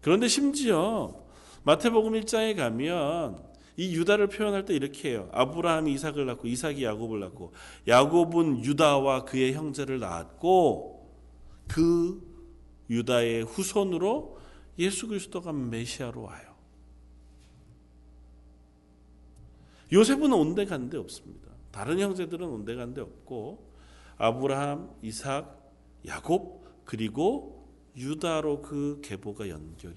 그런데 0.00 0.28
심지어 0.28 1.21
마태복음 1.64 2.12
1장에 2.12 2.56
가면 2.56 3.52
이 3.76 3.96
유다를 3.96 4.28
표현할 4.28 4.64
때 4.64 4.74
이렇게 4.74 5.10
해요. 5.10 5.28
아브라함이 5.32 5.92
이삭을 5.94 6.26
낳고 6.26 6.46
이삭이 6.48 6.84
야곱을 6.84 7.20
낳고 7.20 7.52
야곱은 7.88 8.64
유다와 8.64 9.24
그의 9.24 9.54
형제를 9.54 9.98
낳았고 9.98 11.10
그 11.68 12.22
유다의 12.90 13.44
후손으로 13.44 14.38
예수 14.78 15.08
그리스도가 15.08 15.52
메시아로 15.52 16.22
와요. 16.22 16.52
요셉은 19.92 20.32
온데간데 20.32 20.96
없습니다. 20.98 21.48
다른 21.70 21.98
형제들은 21.98 22.46
온데간데 22.46 23.00
없고 23.00 23.70
아브라함, 24.18 24.90
이삭, 25.02 25.72
야곱 26.06 26.84
그리고 26.84 27.68
유다로 27.96 28.62
그 28.62 29.00
계보가 29.02 29.48
연결이. 29.48 29.96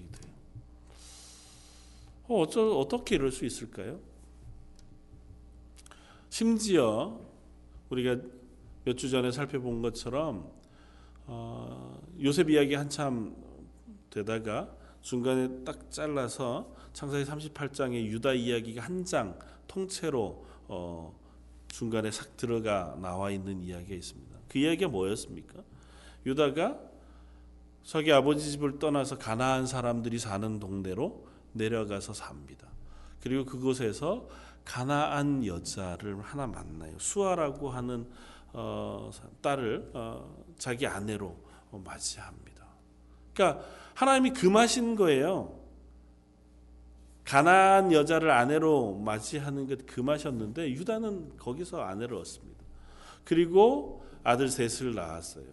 어, 2.28 2.40
어쩌, 2.42 2.60
어떻게 2.78 3.14
이럴 3.16 3.30
수 3.30 3.44
있을까요? 3.44 4.00
심지어 6.28 7.20
우리가 7.90 8.16
몇 8.84 8.96
주 8.96 9.10
전에 9.10 9.30
살펴본 9.32 9.82
것처럼 9.82 10.48
어, 11.26 12.00
요셉 12.22 12.50
이야기 12.50 12.74
한참 12.74 13.34
되다가 14.10 14.70
중간에 15.02 15.64
딱 15.64 15.90
잘라서 15.90 16.72
창세기 16.92 17.28
38장의 17.28 18.06
유다 18.06 18.32
이야기가 18.34 18.82
한 18.82 19.04
장 19.04 19.38
통째로 19.66 20.46
어, 20.68 21.18
중간에 21.68 22.10
싹 22.10 22.36
들어가 22.36 22.96
나와 23.00 23.30
있는 23.30 23.60
이야기가 23.62 23.94
있습니다. 23.94 24.36
그 24.48 24.58
이야기가 24.58 24.88
뭐였습니까? 24.88 25.62
유다가 26.24 26.78
자기 27.82 28.12
아버지 28.12 28.50
집을 28.52 28.78
떠나서 28.78 29.18
가나안 29.18 29.66
사람들이 29.66 30.18
사는 30.18 30.58
동네로 30.60 31.26
내려가서 31.56 32.12
삽니다. 32.12 32.66
그리고 33.20 33.44
그곳에서 33.44 34.28
가나안 34.64 35.46
여자를 35.46 36.20
하나 36.20 36.46
만나요. 36.46 36.98
수아라고 36.98 37.70
하는 37.70 38.06
어, 38.52 39.10
딸을 39.42 39.90
어, 39.94 40.44
자기 40.58 40.86
아내로 40.86 41.36
맞이합니다. 41.70 42.66
그러니까 43.34 43.64
하나님이 43.94 44.30
금하신 44.30 44.96
거예요. 44.96 45.58
가난 47.24 47.92
여자를 47.92 48.30
아내로 48.30 48.94
맞이하는 48.94 49.66
것 49.66 49.84
금하셨는데 49.86 50.70
유다는 50.70 51.36
거기서 51.36 51.80
아내를 51.82 52.16
얻습니다. 52.16 52.64
그리고 53.24 54.04
아들 54.22 54.48
셋을 54.48 54.94
낳았어요. 54.94 55.44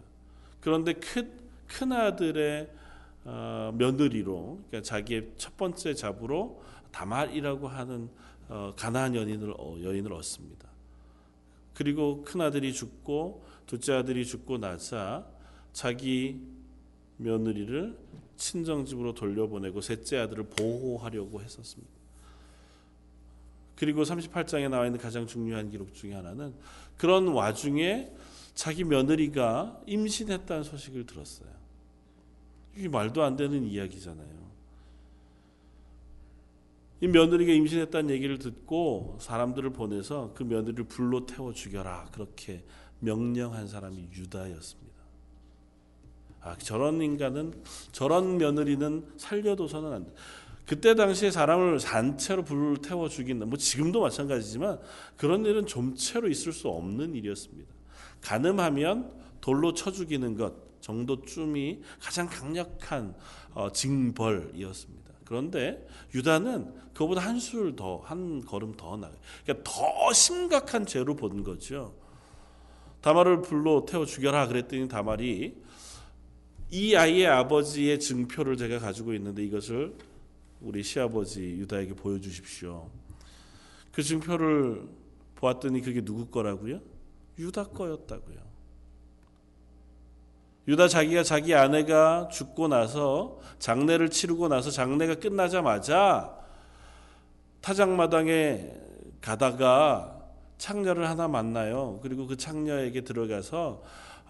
그런데 0.60 0.94
큰, 0.94 1.32
큰 1.66 1.92
아들의 1.92 2.70
어, 3.24 3.72
며느리로 3.74 4.60
그러니까 4.68 4.82
자기의 4.82 5.32
첫 5.36 5.56
번째 5.56 5.94
잡으로 5.94 6.62
다말이라고 6.90 7.68
하는 7.68 8.10
어, 8.48 8.74
가나안 8.76 9.14
여인을 9.14 9.54
어, 9.58 9.76
여인을 9.82 10.12
얻습니다. 10.12 10.68
그리고 11.72 12.22
큰 12.22 12.40
아들이 12.40 12.72
죽고 12.72 13.44
둘째 13.66 13.94
아들이 13.94 14.24
죽고 14.24 14.58
나자 14.58 15.26
자기 15.72 16.40
며느리를 17.16 17.98
친정집으로 18.36 19.14
돌려보내고 19.14 19.80
셋째 19.80 20.18
아들을 20.18 20.44
보호하려고 20.44 21.40
했었습니다. 21.40 21.92
그리고 23.76 24.02
38장에 24.02 24.68
나와 24.68 24.86
있는 24.86 25.00
가장 25.00 25.26
중요한 25.26 25.70
기록 25.70 25.94
중에 25.94 26.14
하나는 26.14 26.54
그런 26.96 27.28
와중에 27.28 28.12
자기 28.54 28.84
며느리가 28.84 29.80
임신했다는 29.86 30.62
소식을 30.62 31.06
들었어요. 31.06 31.63
이게 32.76 32.88
말도 32.88 33.22
안 33.22 33.36
되는 33.36 33.64
이야기잖아요. 33.64 34.44
이 37.00 37.08
며느리가 37.08 37.52
임신했다는 37.52 38.10
얘기를 38.10 38.38
듣고 38.38 39.18
사람들을 39.20 39.70
보내서 39.70 40.32
그 40.34 40.42
며느리를 40.42 40.84
불로 40.84 41.26
태워 41.26 41.52
죽여라. 41.52 42.08
그렇게 42.12 42.64
명령한 43.00 43.68
사람이 43.68 44.08
유다였습니다. 44.16 44.94
아, 46.40 46.56
저런 46.56 47.02
인간은 47.02 47.62
저런 47.92 48.38
며느리는 48.38 49.06
살려둬서는 49.16 49.92
안 49.92 50.04
돼. 50.04 50.12
그때 50.66 50.94
당시에 50.94 51.30
사람을 51.30 51.78
산채로 51.78 52.44
불을 52.44 52.78
태워 52.78 53.08
죽인다. 53.08 53.44
뭐 53.44 53.58
지금도 53.58 54.00
마찬가지지만 54.00 54.80
그런 55.16 55.44
일은 55.44 55.66
좀채로 55.66 56.28
있을 56.28 56.52
수 56.52 56.68
없는 56.68 57.14
일이었습니다. 57.14 57.70
가늠하면 58.22 59.12
돌로 59.42 59.74
쳐 59.74 59.92
죽이는 59.92 60.36
것 60.36 60.63
정도쯤이 60.84 61.80
가장 61.98 62.26
강력한 62.26 63.14
어, 63.54 63.72
징벌이었습니다. 63.72 65.14
그런데 65.24 65.86
유다는 66.14 66.74
그보다 66.92 67.22
한술 67.22 67.74
더, 67.74 68.02
한 68.04 68.44
걸음 68.44 68.74
더 68.76 68.94
나가요. 68.96 69.18
그러니까 69.42 69.70
더 69.70 70.12
심각한 70.12 70.84
죄로 70.84 71.16
본 71.16 71.42
거죠. 71.42 71.94
다말을 73.00 73.40
불로 73.40 73.86
태워 73.86 74.04
죽여라 74.04 74.46
그랬더니 74.48 74.86
다말이 74.86 75.56
이 76.70 76.94
아이의 76.94 77.28
아버지의 77.28 77.98
증표를 77.98 78.58
제가 78.58 78.78
가지고 78.78 79.14
있는데 79.14 79.42
이것을 79.42 79.96
우리 80.60 80.82
시아버지 80.82 81.40
유다에게 81.40 81.94
보여주십시오. 81.94 82.90
그 83.90 84.02
증표를 84.02 84.86
보았더니 85.36 85.80
그게 85.80 86.02
누구 86.02 86.26
거라고요? 86.26 86.80
유다 87.38 87.68
거였다고요. 87.68 88.43
유다 90.66 90.88
자기가 90.88 91.22
자기 91.22 91.54
아내가 91.54 92.28
죽고 92.28 92.68
나서 92.68 93.38
장례를 93.58 94.10
치르고 94.10 94.48
나서 94.48 94.70
장례가 94.70 95.16
끝나자마자 95.16 96.38
타작마당에 97.60 98.72
가다가 99.20 100.18
창녀를 100.58 101.08
하나 101.08 101.28
만나요. 101.28 101.98
그리고 102.02 102.26
그 102.26 102.36
창녀에게 102.36 103.02
들어가서 103.02 103.82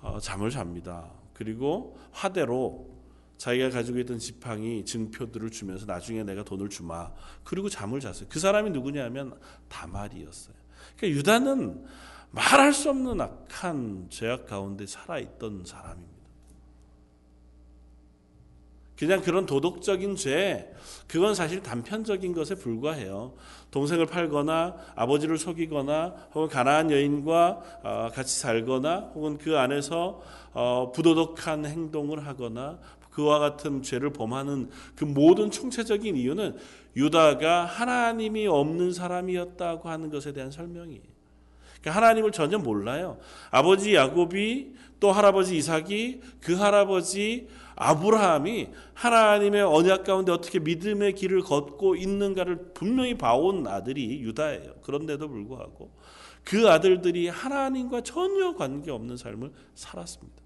어, 0.02 0.18
잠을 0.20 0.50
잡니다. 0.50 1.10
그리고 1.32 1.98
화대로 2.12 2.94
자기가 3.36 3.70
가지고 3.70 3.98
있던 4.00 4.18
지팡이 4.18 4.84
증표들을 4.84 5.50
주면서 5.50 5.86
나중에 5.86 6.22
내가 6.22 6.44
돈을 6.44 6.68
주마. 6.68 7.10
그리고 7.42 7.68
잠을 7.68 8.00
잤어요. 8.00 8.26
그 8.28 8.38
사람이 8.38 8.70
누구냐면 8.70 9.38
다말이었어요. 9.68 10.54
그러니까 10.96 11.18
유다는 11.18 11.84
말할 12.30 12.72
수 12.72 12.90
없는 12.90 13.20
악한 13.20 14.06
죄악 14.10 14.46
가운데 14.46 14.86
살아 14.86 15.18
있던 15.18 15.64
사람입니다. 15.64 16.13
그냥 19.06 19.20
그런 19.20 19.44
도덕적인 19.44 20.16
죄, 20.16 20.72
그건 21.06 21.34
사실 21.34 21.62
단편적인 21.62 22.32
것에 22.32 22.54
불과해요. 22.54 23.34
동생을 23.70 24.06
팔거나 24.06 24.76
아버지를 24.94 25.36
속이거나 25.36 26.14
혹은 26.34 26.48
가난한 26.48 26.90
여인과 26.90 27.62
어, 27.82 28.08
같이 28.14 28.38
살거나 28.40 29.10
혹은 29.14 29.36
그 29.36 29.58
안에서 29.58 30.22
어, 30.54 30.90
부도덕한 30.94 31.66
행동을 31.66 32.26
하거나 32.26 32.78
그와 33.10 33.38
같은 33.38 33.82
죄를 33.82 34.10
범하는 34.10 34.70
그 34.96 35.04
모든 35.04 35.50
총체적인 35.50 36.16
이유는 36.16 36.56
유다가 36.96 37.66
하나님이 37.66 38.46
없는 38.46 38.92
사람이었다고 38.92 39.88
하는 39.88 40.08
것에 40.08 40.32
대한 40.32 40.50
설명이에요. 40.50 41.02
그러니까 41.80 42.00
하나님을 42.00 42.32
전혀 42.32 42.56
몰라요. 42.56 43.18
아버지 43.50 43.94
야곱이 43.94 44.72
또 44.98 45.12
할아버지 45.12 45.58
이삭이 45.58 46.22
그 46.40 46.54
할아버지 46.54 47.48
아브라함이 47.76 48.68
하나님의 48.94 49.62
언약 49.62 50.04
가운데 50.04 50.32
어떻게 50.32 50.58
믿음의 50.58 51.14
길을 51.14 51.42
걷고 51.42 51.96
있는가를 51.96 52.72
분명히 52.74 53.16
봐온 53.16 53.66
아들이 53.66 54.20
유다예요. 54.20 54.76
그런데도 54.82 55.28
불구하고 55.28 55.92
그 56.44 56.68
아들들이 56.68 57.28
하나님과 57.28 58.02
전혀 58.02 58.54
관계없는 58.54 59.16
삶을 59.16 59.52
살았습니다. 59.74 60.42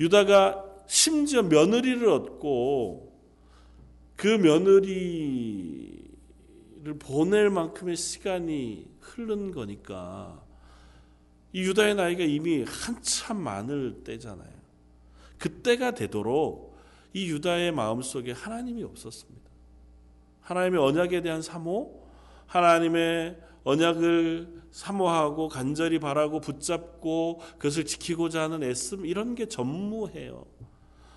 유다가 0.00 0.64
심지어 0.86 1.42
며느리를 1.42 2.06
얻고 2.08 3.12
그 4.16 4.26
며느리를 4.26 6.04
보낼 6.98 7.50
만큼의 7.50 7.96
시간이 7.96 8.86
흐른 9.00 9.52
거니까 9.52 10.42
이 11.52 11.62
유다의 11.62 11.94
나이가 11.94 12.24
이미 12.24 12.64
한참 12.64 13.40
많을 13.40 14.02
때잖아요. 14.02 14.53
그때가 15.44 15.90
되도록 15.90 16.74
이 17.12 17.28
유다의 17.28 17.72
마음속에 17.72 18.32
하나님이 18.32 18.82
없었습니다. 18.82 19.50
하나님의 20.40 20.80
언약에 20.80 21.20
대한 21.20 21.42
사모, 21.42 22.02
하나님의 22.46 23.36
언약을 23.62 24.62
사모하고 24.70 25.48
간절히 25.48 25.98
바라고 25.98 26.40
붙잡고 26.40 27.42
그것을 27.58 27.84
지키고자 27.84 28.40
하는 28.40 28.62
애씀 28.62 29.04
이런 29.04 29.34
게 29.34 29.46
전무해요. 29.46 30.46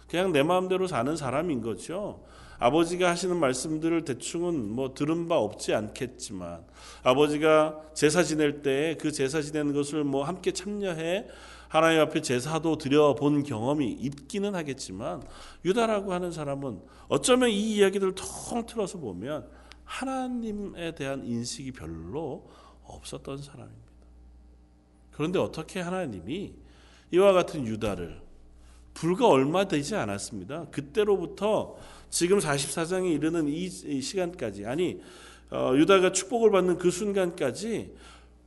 그냥 0.10 0.34
내 0.34 0.44
마음대로 0.44 0.88
사는 0.88 1.16
사람인 1.16 1.62
거죠. 1.62 2.26
아버지가 2.60 3.10
하시는 3.10 3.38
말씀들을 3.38 4.04
대충은 4.04 4.72
뭐 4.74 4.94
들은 4.94 5.30
바 5.30 5.38
없지 5.38 5.74
않겠지만 5.74 6.66
아버지가 7.04 7.80
제사 7.94 8.24
지낼 8.24 8.62
때 8.62 8.98
그 9.00 9.12
제사 9.12 9.42
지내는 9.42 9.74
것을 9.74 10.04
뭐 10.04 10.24
함께 10.24 10.52
참여해 10.52 11.28
하나님 11.68 12.02
앞에 12.02 12.22
제사도 12.22 12.78
드려 12.78 13.14
본 13.16 13.44
경험이 13.44 13.92
있기는 13.92 14.56
하겠지만 14.56 15.22
유다라고 15.66 16.14
하는 16.14 16.32
사람은 16.32 16.82
어쩌면 17.10 17.50
이 17.50 17.76
이야기들을 17.76 18.16
통틀어서 18.16 19.00
보면 19.00 19.48
하나님에 19.84 20.96
대한 20.96 21.26
인식이 21.26 21.72
별로 21.72 22.50
없었던 22.84 23.38
사람입니다. 23.38 23.88
그런데 25.12 25.40
어떻게 25.40 25.80
하나님이 25.80 26.54
이와 27.12 27.34
같은 27.34 27.66
유다를 27.66 28.22
불과 28.94 29.28
얼마 29.28 29.68
되지 29.68 29.96
않았습니다. 29.96 30.68
그때로부터 30.72 31.78
지금 32.10 32.40
44장에 32.40 33.12
이르는 33.14 33.48
이 33.48 33.70
시간까지 34.02 34.66
아니 34.66 35.02
어, 35.50 35.74
유다가 35.76 36.12
축복을 36.12 36.52
받는 36.52 36.78
그 36.78 36.92
순간까지 36.92 37.94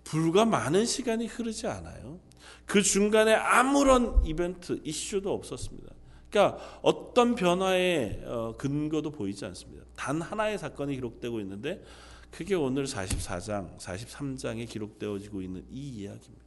불과 0.04 0.44
많은 0.44 0.86
시간이 0.86 1.26
흐르지 1.26 1.66
않아요. 1.66 2.18
그 2.70 2.82
중간에 2.82 3.34
아무런 3.34 4.24
이벤트, 4.24 4.80
이슈도 4.84 5.34
없었습니다. 5.34 5.92
그러니까 6.30 6.78
어떤 6.82 7.34
변화의 7.34 8.22
어, 8.24 8.54
근거도 8.56 9.10
보이지 9.10 9.44
않습니다. 9.46 9.84
단 9.96 10.22
하나의 10.22 10.56
사건이 10.56 10.94
기록되고 10.94 11.40
있는데 11.40 11.82
그게 12.30 12.54
오늘 12.54 12.84
44장, 12.84 13.76
43장에 13.76 14.68
기록되어지고 14.68 15.42
있는 15.42 15.64
이 15.68 15.80
이야기입니다. 15.80 16.44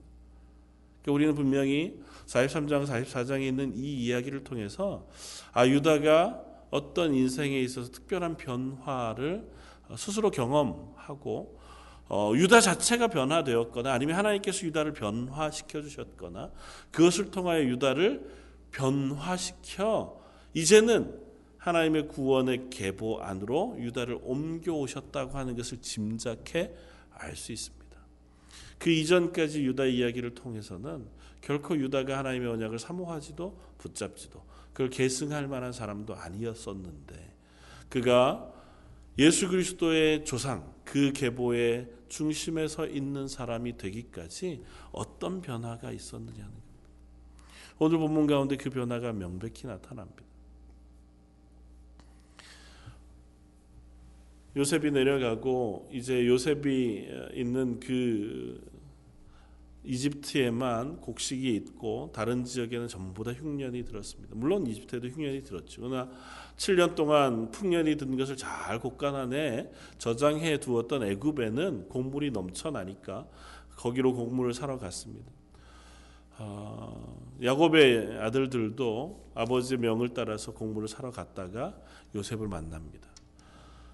그러니까 1.01 1.11
우리는 1.11 1.35
분명히 1.35 2.01
43장, 2.25 2.87
44장에 2.87 3.41
있는 3.41 3.73
이 3.75 4.05
이야기를 4.05 4.45
통해서 4.45 5.05
아 5.51 5.67
유다가 5.67 6.41
어떤 6.71 7.13
인생에 7.13 7.59
있어서 7.59 7.91
특별한 7.91 8.37
변화를 8.37 9.51
스스로 9.97 10.31
경험하고 10.31 11.59
어, 12.09 12.33
유다 12.35 12.61
자체가 12.61 13.07
변화되었거나 13.07 13.91
아니면 13.91 14.17
하나님께서 14.17 14.65
유다를 14.67 14.93
변화시켜 14.93 15.81
주셨거나 15.81 16.51
그것을 16.91 17.31
통하여 17.31 17.63
유다를 17.63 18.29
변화시켜 18.71 20.21
이제는 20.53 21.21
하나님의 21.57 22.09
구원의 22.09 22.69
계보 22.69 23.21
안으로 23.21 23.77
유다를 23.79 24.19
옮겨 24.23 24.73
오셨다고 24.73 25.37
하는 25.37 25.55
것을 25.55 25.79
짐작해 25.81 26.73
알 27.11 27.35
수 27.35 27.51
있습니다. 27.53 27.83
그 28.77 28.89
이전까지 28.89 29.63
유다 29.63 29.85
이야기를 29.85 30.35
통해서는 30.35 31.07
결코 31.39 31.77
유다가 31.77 32.17
하나님의 32.17 32.49
언약을 32.49 32.79
사모하지도 32.79 33.57
붙잡지도 33.77 34.43
그걸 34.73 34.89
계승할 34.89 35.47
만한 35.47 35.71
사람도 35.71 36.15
아니었었는데 36.15 37.33
그가 37.89 38.51
예수 39.17 39.47
그리스도의 39.47 40.25
조상 40.25 40.73
그 40.83 41.11
계보의 41.13 41.89
중심에 42.09 42.67
서 42.67 42.87
있는 42.87 43.27
사람이 43.27 43.77
되기까지 43.77 44.63
어떤 44.91 45.41
변화가 45.41 45.91
있었느냐는 45.91 46.45
겁니다. 46.45 46.63
오늘 47.79 47.97
본문 47.97 48.27
가운데 48.27 48.55
그 48.55 48.69
변화가 48.69 49.13
명백히 49.13 49.67
나타납니다. 49.67 50.23
요셉이 54.55 54.91
내려가고 54.91 55.89
이제 55.91 56.27
요셉이 56.27 57.09
있는 57.33 57.79
그 57.79 58.63
이집트에만 59.83 61.01
곡식이 61.01 61.55
있고 61.55 62.11
다른 62.13 62.45
지역에는 62.45 62.87
전부 62.87 63.23
다 63.23 63.33
흉년이 63.33 63.83
들었습니다. 63.83 64.35
물론 64.35 64.67
이집트에도 64.67 65.07
흉년이 65.07 65.43
들었죠. 65.43 65.81
그러나 65.81 66.09
7년 66.57 66.95
동안 66.95 67.51
풍년이 67.51 67.97
든 67.97 68.15
것을 68.17 68.37
잘 68.37 68.79
곡간안에 68.79 69.71
저장해 69.97 70.59
두었던 70.59 71.03
애굽에는 71.03 71.89
곡물이 71.89 72.31
넘쳐나니까 72.31 73.27
거기로 73.75 74.13
곡물을 74.13 74.53
사러 74.53 74.77
갔습니다. 74.77 75.31
어, 76.37 77.17
야곱의 77.43 78.19
아들들도 78.19 79.31
아버지의 79.35 79.79
명을 79.79 80.09
따라서 80.09 80.53
곡물을 80.53 80.87
사러 80.87 81.11
갔다가 81.11 81.75
요셉을 82.15 82.47
만납니다. 82.47 83.07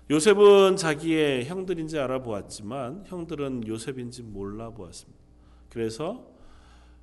요셉은 0.09 0.75
자기의 0.75 1.45
형들인지 1.45 1.99
알아보았지만 1.99 3.03
형들은 3.05 3.67
요셉인지 3.67 4.23
몰라 4.23 4.71
보았습니다. 4.71 5.19
그래서 5.69 6.27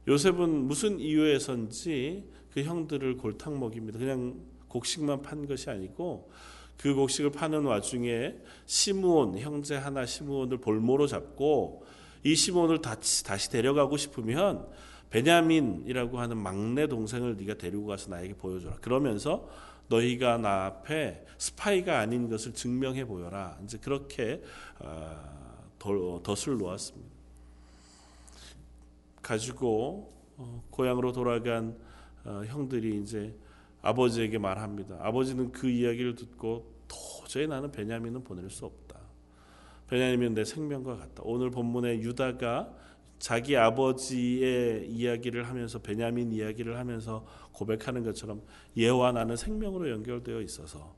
요셉은 0.08 0.50
무슨 0.66 0.98
이유에선지 0.98 2.30
그 2.52 2.62
형들을 2.62 3.16
골탕 3.16 3.60
먹입니다. 3.60 3.98
그냥 3.98 4.40
곡식만 4.68 5.22
판 5.22 5.46
것이 5.46 5.70
아니고 5.70 6.30
그 6.78 6.94
곡식을 6.94 7.30
파는 7.30 7.64
와중에 7.64 8.34
시므온 8.66 9.38
형제 9.38 9.76
하나 9.76 10.04
시므온을 10.04 10.58
볼모로 10.58 11.06
잡고 11.06 11.84
이 12.22 12.34
시므온을 12.34 12.80
다시, 12.80 13.24
다시 13.24 13.50
데려가고 13.50 13.96
싶으면 13.96 14.66
베냐민이라고 15.10 16.18
하는 16.18 16.36
막내 16.36 16.86
동생을 16.86 17.36
네가 17.36 17.54
데리고 17.54 17.86
가서 17.86 18.10
나에게 18.10 18.34
보여줘라. 18.34 18.76
그러면서 18.76 19.48
너희가 19.88 20.36
나 20.38 20.66
앞에 20.66 21.24
스파이가 21.38 22.00
아닌 22.00 22.28
것을 22.28 22.52
증명해 22.52 23.04
보여라. 23.04 23.56
이제 23.64 23.78
그렇게 23.78 24.42
어, 24.80 25.56
덫을 25.78 26.58
놓았습니다. 26.58 27.14
가지고 29.22 30.12
어, 30.36 30.62
고향으로 30.70 31.12
돌아간 31.12 31.76
어, 32.24 32.42
형들이 32.46 33.00
이제 33.00 33.34
아버지에게 33.86 34.38
말합니다. 34.38 34.98
아버지는 35.00 35.52
그 35.52 35.68
이야기를 35.68 36.14
듣고 36.14 36.74
도저히 36.88 37.46
나는 37.46 37.70
베냐민은 37.70 38.24
보낼 38.24 38.50
수 38.50 38.64
없다. 38.64 38.98
베냐민은 39.88 40.34
내 40.34 40.44
생명과 40.44 40.96
같다. 40.96 41.22
오늘 41.22 41.50
본문에 41.50 42.00
유다가 42.00 42.72
자기 43.18 43.56
아버지의 43.56 44.88
이야기를 44.88 45.48
하면서 45.48 45.78
베냐민 45.78 46.32
이야기를 46.32 46.76
하면서 46.78 47.24
고백하는 47.52 48.02
것처럼 48.02 48.42
얘와 48.76 49.12
나는 49.12 49.36
생명으로 49.36 49.90
연결되어 49.90 50.40
있어서 50.42 50.94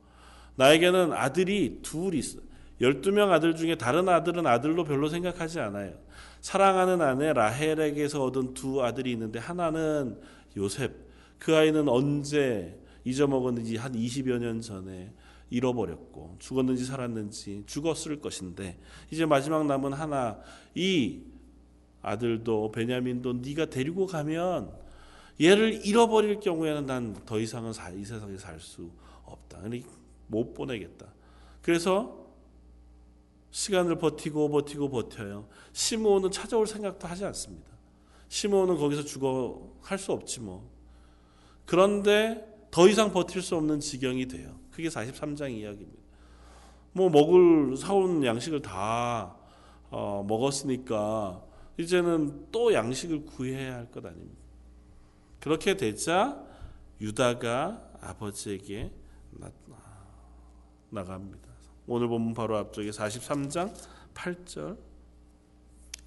나에게는 0.57 1.13
아들이 1.13 1.81
둘 1.83 2.15
있어. 2.15 2.41
12명 2.81 3.31
아들 3.31 3.55
중에 3.55 3.77
다른 3.77 4.09
아들은 4.09 4.47
아들로 4.47 4.85
별로 4.85 5.09
생각하지 5.09 5.61
않아요. 5.61 5.95
사랑하는 6.41 7.03
아내 7.03 7.33
라헬에게서 7.33 8.25
얻은 8.25 8.55
두 8.55 8.83
아들이 8.83 9.13
있는데 9.13 9.39
하나는 9.39 10.21
요셉. 10.57 11.08
그 11.39 11.57
아이는 11.57 11.89
언제 11.89 12.79
잊어먹었는지 13.05 13.77
한 13.77 13.93
20여 13.93 14.39
년 14.39 14.61
전에 14.61 15.13
잃어버렸고 15.51 16.37
죽었는지 16.39 16.85
살았는지 16.85 17.65
죽었을 17.67 18.21
것인데 18.21 18.79
이제 19.11 19.25
마지막 19.25 19.67
남은 19.67 19.93
하나 19.95 20.39
이 20.75 21.21
아들도 22.03 22.71
베냐민도 22.73 23.35
네가 23.35 23.67
데리고 23.67 24.07
가면 24.07 24.73
얘를 25.41 25.87
잃어버릴 25.87 26.41
경우에는 26.41 26.87
난 26.87 27.15
더 27.25 27.39
이상은 27.39 27.73
이 27.97 28.05
세상에 28.05 28.37
살 28.37 28.61
수 28.61 28.91
없다. 29.25 29.61
못 30.27 30.55
보내겠다. 30.55 31.07
그래서 31.63 32.27
시간을 33.51 33.99
버티고 33.99 34.51
버티고 34.51 34.91
버텨요. 34.91 35.49
시므온은 35.73 36.31
찾아올 36.31 36.67
생각도 36.67 37.07
하지 37.09 37.25
않습니다. 37.25 37.73
시므온은 38.29 38.77
거기서 38.77 39.05
죽어 39.05 39.73
할 39.81 39.99
수 39.99 40.13
없지 40.13 40.41
뭐. 40.41 40.69
그런데 41.69 42.67
더 42.71 42.89
이상 42.89 43.13
버틸 43.13 43.43
수 43.43 43.55
없는 43.57 43.81
지경이 43.81 44.27
돼요. 44.27 44.59
그게 44.71 44.89
43장 44.89 45.53
이야기입니다. 45.53 46.03
뭐 46.93 47.11
먹을 47.11 47.77
사온 47.77 48.25
양식을 48.25 48.63
다 48.63 49.37
어, 49.91 50.25
먹었으니까 50.27 51.45
이제는 51.77 52.47
또 52.51 52.73
양식을 52.73 53.27
구해야 53.27 53.75
할 53.77 53.91
것 53.91 54.05
아닙니까? 54.07 54.35
그렇게 55.41 55.77
되자 55.77 56.43
유다가 57.03 57.91
아버지에게 58.01 58.91
나갑니다. 60.89 61.49
오늘 61.87 62.09
보면 62.09 62.33
바로 62.33 62.57
앞쪽에 62.57 62.89
43장 62.89 63.75
8절 64.15 64.79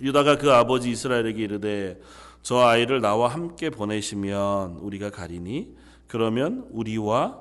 유다가 0.02 0.38
그 0.38 0.52
아버지 0.52 0.90
이스라엘에게 0.90 1.44
이르되 1.44 2.02
저 2.42 2.58
아이를 2.58 3.02
나와 3.02 3.28
함께 3.28 3.70
보내시면 3.70 4.78
우리가 4.78 5.12
가리니 5.12 5.76
그러면 6.08 6.68
우리와 6.72 7.40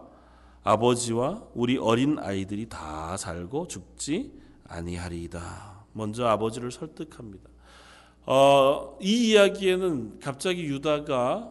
아버지와 0.63 1.43
우리 1.55 1.79
어린 1.79 2.19
아이들이 2.19 2.69
다 2.69 3.17
살고 3.17 3.69
죽지 3.69 4.33
아니하리이다. 4.69 5.87
먼저 5.93 6.27
아버지를 6.27 6.71
설득합니다. 6.71 7.49
어, 8.27 8.99
이 9.01 9.31
이야기에는 9.31 10.21
갑자기 10.21 10.65
유다가 10.65 11.51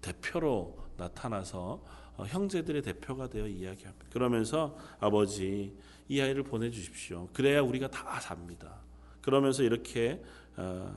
대표로 0.00 0.78
나타나서 0.96 1.82
어, 2.16 2.24
형제들의 2.26 2.80
대표가 2.82 3.28
되어 3.28 3.46
이야기합니다. 3.46 4.06
그러면서 4.10 4.76
아버지 5.00 5.76
이 6.08 6.20
아이를 6.20 6.42
보내주십시오. 6.44 7.28
그래야 7.32 7.60
우리가 7.60 7.88
다 7.88 8.18
삽니다. 8.20 8.83
그러면서 9.24 9.62
이렇게 9.62 10.22
어, 10.56 10.94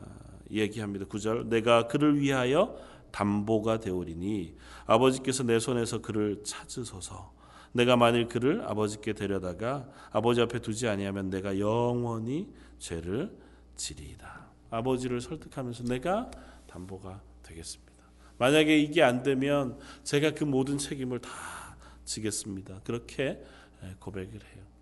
얘기합니다. 0.52 1.06
9절 1.06 1.48
내가 1.48 1.88
그를 1.88 2.20
위하여 2.20 2.78
담보가 3.12 3.80
되오리니 3.80 4.56
아버지께서 4.86 5.44
내 5.44 5.60
손에서 5.60 6.02
그를 6.02 6.44
찾으소서 6.44 7.34
내가 7.72 7.96
만일 7.96 8.28
그를 8.28 8.64
아버지께 8.68 9.14
데려다가 9.14 9.88
아버지 10.12 10.42
앞에 10.42 10.60
두지 10.60 10.90
아니하면 10.90 11.30
내가 11.30 11.58
영원히 11.58 12.50
죄를 12.80 13.32
지리이다. 13.78 14.48
아버지를 14.72 15.22
설득하면서 15.22 15.84
내가 15.84 16.30
담보가 16.68 17.22
되겠습니다. 17.44 17.94
만약에 18.40 18.78
이게 18.78 19.04
안 19.04 19.24
되면 19.24 19.80
제가 20.04 20.32
그 20.32 20.44
모든 20.44 20.78
책임을 20.78 21.20
다 21.20 21.30
지겠습니다. 22.04 22.82
그렇게 22.84 23.42
고백을 24.00 24.34
해요. 24.34 24.77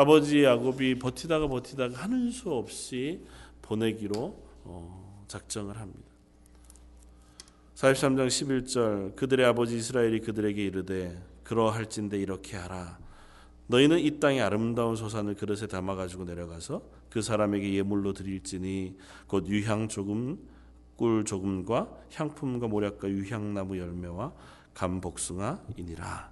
아버지 0.00 0.42
야곱이 0.42 0.98
버티다가 0.98 1.46
버티다가 1.46 1.94
하는 1.94 2.30
수 2.30 2.50
없이 2.50 3.20
보내기로 3.60 4.34
어, 4.64 5.24
작정을 5.28 5.76
합니다. 5.76 6.08
43장 7.74 8.26
11절 8.28 9.14
그들의 9.14 9.44
아버지 9.44 9.76
이스라엘이 9.76 10.20
그들에게 10.20 10.64
이르되 10.64 11.22
그러할진대 11.44 12.16
이렇게 12.16 12.56
하라 12.56 12.98
너희는 13.66 13.98
이 13.98 14.18
땅의 14.18 14.40
아름다운 14.40 14.96
소산을 14.96 15.34
그릇에 15.34 15.66
담아 15.66 15.96
가지고 15.96 16.24
내려가서 16.24 16.80
그 17.10 17.20
사람에게 17.20 17.74
예물로 17.74 18.14
드릴지니 18.14 18.96
곧 19.26 19.48
유향 19.48 19.88
조금 19.88 20.38
꿀 20.96 21.26
조금과 21.26 21.90
향품과 22.14 22.68
모략과 22.68 23.08
유향나무 23.10 23.78
열매와 23.78 24.32
감복숭아이니라. 24.72 26.30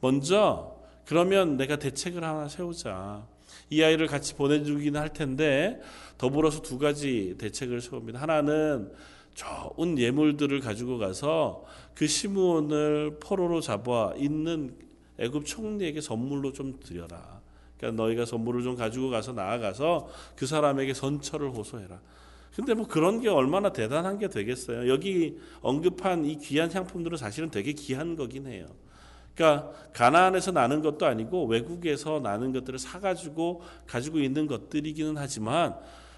먼저 0.00 0.79
그러면 1.10 1.56
내가 1.56 1.74
대책을 1.74 2.22
하나 2.22 2.46
세우자. 2.46 3.26
이 3.68 3.82
아이를 3.82 4.06
같이 4.06 4.36
보내주기는 4.36 5.00
할 5.00 5.12
텐데 5.12 5.80
더불어서 6.18 6.62
두 6.62 6.78
가지 6.78 7.34
대책을 7.36 7.80
세웁니다. 7.80 8.22
하나는 8.22 8.92
좋은 9.34 9.98
예물들을 9.98 10.60
가지고 10.60 10.98
가서 10.98 11.64
그 11.96 12.06
시므온을 12.06 13.18
포로로 13.18 13.60
잡아 13.60 14.14
있는 14.16 14.76
애굽 15.18 15.46
총리에게 15.46 16.00
선물로 16.00 16.52
좀 16.52 16.78
드려라. 16.78 17.40
그러니까 17.76 18.00
너희가 18.00 18.24
선물을 18.24 18.62
좀 18.62 18.76
가지고 18.76 19.10
가서 19.10 19.32
나아가서 19.32 20.08
그 20.36 20.46
사람에게 20.46 20.94
선처를 20.94 21.50
호소해라. 21.50 22.00
근데 22.54 22.72
뭐 22.74 22.86
그런 22.86 23.20
게 23.20 23.28
얼마나 23.28 23.72
대단한 23.72 24.20
게 24.20 24.28
되겠어요. 24.28 24.88
여기 24.88 25.40
언급한 25.60 26.24
이 26.24 26.36
귀한 26.36 26.70
향품들은 26.70 27.18
사실은 27.18 27.50
되게 27.50 27.72
귀한 27.72 28.14
거긴 28.14 28.46
해요. 28.46 28.68
그러니까 29.34 29.72
가나안에서 29.92 30.52
나는 30.52 30.82
것도 30.82 31.06
아니고 31.06 31.46
외국에서 31.46 32.20
나는 32.20 32.52
것들을 32.52 32.78
사가지고 32.78 33.62
가지고 33.86 34.18
있는 34.18 34.46
것들이기는 34.46 35.16
하지만 35.16 35.76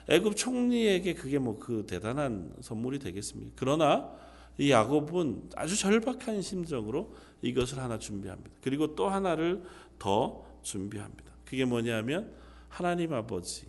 애굽 0.09 0.37
총리에게 0.37 1.14
그게 1.14 1.38
뭐 1.38 1.59
그 1.59 1.85
대단한 1.87 2.53
선물이 2.61 2.98
되겠습니까? 2.98 3.53
그러나 3.57 4.11
이 4.59 4.70
야곱은 4.70 5.51
아주 5.57 5.79
절박한 5.79 6.42
심정으로 6.42 7.14
이것을 7.40 7.79
하나 7.79 7.98
준비합니다. 7.98 8.51
그리고 8.62 8.94
또 8.94 9.09
하나를 9.09 9.62
더 9.98 10.44
준비합니다. 10.62 11.33
그게 11.44 11.64
뭐냐면 11.64 12.33
하나님 12.68 13.12
아버지 13.12 13.66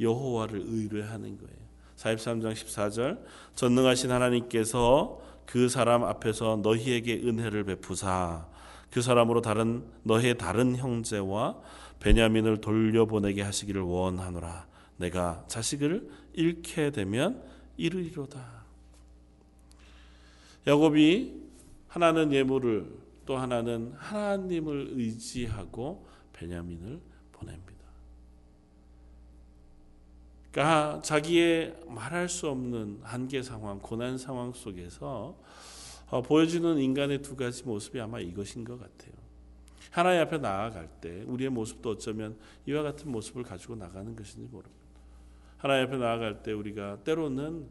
여호와를 0.00 0.60
의뢰하는 0.66 1.38
거예요. 1.38 1.56
43장 1.96 2.52
14절 2.52 3.24
전능하신 3.54 4.10
하나님께서 4.10 5.20
그 5.46 5.68
사람 5.68 6.04
앞에서 6.04 6.60
너희에게 6.62 7.14
은혜를 7.24 7.64
베푸사 7.64 8.46
그 8.90 9.02
사람으로 9.02 9.42
다른 9.42 9.84
너의 10.02 10.38
다른 10.38 10.76
형제와 10.76 11.60
베냐민을 12.00 12.60
돌려보내게 12.60 13.42
하시기를 13.42 13.82
원하노라 13.82 14.66
내가 14.96 15.44
자식을 15.48 16.10
잃게 16.32 16.90
되면 16.90 17.42
이르리로다 17.76 18.64
야곱이 20.66 21.46
하나는 21.88 22.32
예물을 22.32 23.06
또 23.24 23.36
하나는 23.36 23.92
하나님을 23.96 24.90
의지하고 24.92 26.06
베냐민을 26.32 27.00
보냅니다. 27.32 27.76
그러니까 30.50 31.02
자기의 31.02 31.76
말할 31.86 32.28
수 32.28 32.48
없는 32.48 33.00
한계 33.02 33.42
상황, 33.42 33.78
고난 33.78 34.16
상황 34.16 34.52
속에서 34.52 35.36
어, 35.38 35.44
보여주는 36.26 36.78
인간의 36.78 37.22
두 37.22 37.36
가지 37.36 37.64
모습이 37.64 38.00
아마 38.00 38.20
이것인 38.20 38.64
것 38.64 38.78
같아요. 38.78 39.12
하나님 39.90 40.20
앞에 40.22 40.38
나아갈 40.38 40.88
때 41.00 41.22
우리의 41.26 41.50
모습도 41.50 41.90
어쩌면 41.90 42.36
이와 42.66 42.82
같은 42.82 43.10
모습을 43.10 43.42
가지고 43.42 43.76
나가는 43.76 44.14
것인지 44.14 44.48
모릅니다. 44.50 44.86
하나님 45.56 45.86
앞에 45.86 45.96
나아갈 45.96 46.42
때 46.42 46.52
우리가 46.52 47.02
때로는 47.02 47.66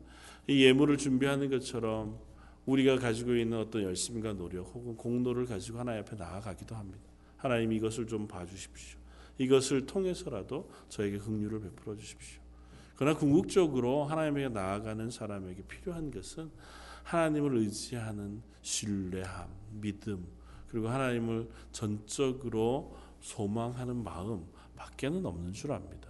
이 0.48 0.64
예물을 0.64 0.98
준비하는 0.98 1.50
것처럼 1.50 2.20
우리가 2.66 2.98
가지고 2.98 3.36
있는 3.36 3.60
어떤 3.60 3.84
열심과 3.84 4.34
노력 4.34 4.72
혹은 4.74 4.96
공로를 4.96 5.46
가지고 5.46 5.80
하나님 5.80 6.02
앞에 6.02 6.16
나아가기도 6.16 6.76
합니다. 6.76 7.00
하나님 7.38 7.72
이것을 7.72 8.08
좀 8.08 8.28
봐주십시오. 8.28 9.00
이것을 9.38 9.86
통해서라도 9.86 10.70
저에게 10.90 11.20
긍휼을 11.20 11.62
베풀어 11.62 11.96
주십시오. 11.96 12.42
그러나 12.96 13.18
궁극적으로 13.18 14.06
하나님에게 14.06 14.50
나아가는 14.50 15.10
사람에게 15.10 15.64
필요한 15.68 16.10
것은 16.10 16.50
하나님을 17.06 17.58
의지하는 17.58 18.42
신뢰함, 18.62 19.48
믿음, 19.80 20.26
그리고 20.68 20.90
하나님을 20.90 21.48
전적으로 21.72 22.98
소망하는 23.22 24.04
마음 24.04 24.46
밖에는 24.76 25.26
없는 25.26 25.54
줄 25.54 25.72
압니다. 25.72 26.10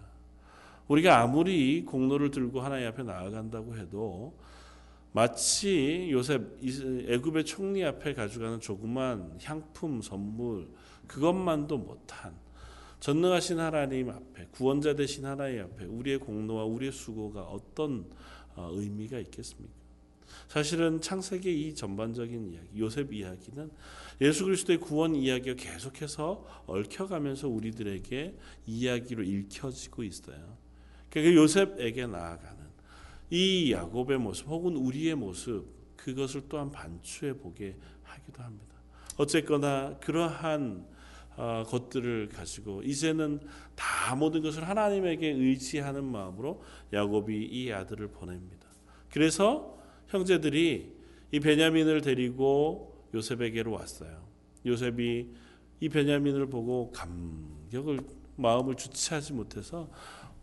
우리가 0.88 1.20
아무리 1.22 1.84
공로를 1.84 2.32
들고 2.32 2.62
하나님 2.62 2.88
앞에 2.88 3.04
나아간다고 3.04 3.76
해도 3.78 4.38
마치 5.12 6.10
요셉 6.12 6.60
애굽의 7.08 7.46
총리 7.46 7.84
앞에 7.84 8.14
가져가는 8.14 8.60
조그만 8.60 9.38
향품 9.44 10.02
선물 10.02 10.70
그것만도 11.08 11.78
못한 11.78 12.36
전능하신 13.00 13.60
하나님 13.60 14.10
앞에 14.10 14.48
구원자 14.52 14.94
되신 14.96 15.26
하나님 15.26 15.64
앞에 15.64 15.86
우리의 15.86 16.20
공로와 16.20 16.66
우리의 16.66 16.92
수고가 16.92 17.44
어떤 17.44 18.10
어, 18.56 18.70
의미가 18.74 19.20
있겠습니까? 19.20 19.85
사실은 20.48 21.02
창세기 21.02 21.68
이 21.68 21.76
전반적인 21.76 22.54
이야기, 22.54 22.80
요셉 22.80 23.14
이야기는 23.14 23.72
예수 24.22 24.46
그리스도의 24.46 24.80
구원 24.80 25.16
이야기가 25.16 25.56
계속해서 25.56 26.64
얽혀가면서 26.68 27.50
우리들에게 27.50 28.36
이야기로 28.66 29.24
읽혀지고 29.24 30.04
있어요. 30.04 30.58
그러니까 31.10 31.42
요셉에게 31.42 32.08
나아가는 32.08 32.66
이 33.30 33.72
야곱의 33.72 34.20
모습 34.20 34.48
혹은 34.48 34.76
우리의 34.76 35.16
모습 35.16 35.66
그것을 35.98 36.44
또한 36.48 36.70
반추해 36.70 37.34
보게 37.34 37.76
하기도 38.04 38.44
합니다. 38.44 38.76
어쨌거나 39.18 39.98
그러한 40.00 40.86
어, 41.38 41.64
것들을 41.68 42.30
가지고 42.30 42.82
이제는 42.84 43.42
다 43.76 44.16
모든 44.16 44.42
것을 44.42 44.68
하나님에게 44.68 45.28
의지하는 45.28 46.06
마음으로 46.06 46.64
야곱이 46.94 47.46
이 47.46 47.72
아들을 47.74 48.08
보냅니다. 48.08 48.68
그래서 49.10 49.78
형제들이 50.16 50.94
이 51.32 51.40
베냐민을 51.40 52.02
데리고 52.02 53.06
요셉에게로 53.14 53.72
왔어요. 53.72 54.26
요셉이 54.66 55.28
이 55.82 55.90
베냐민을 55.90 56.48
보고 56.48 56.92
감격을 56.92 58.00
마음을 58.38 58.76
주체하지 58.76 59.34
못해서 59.34 59.90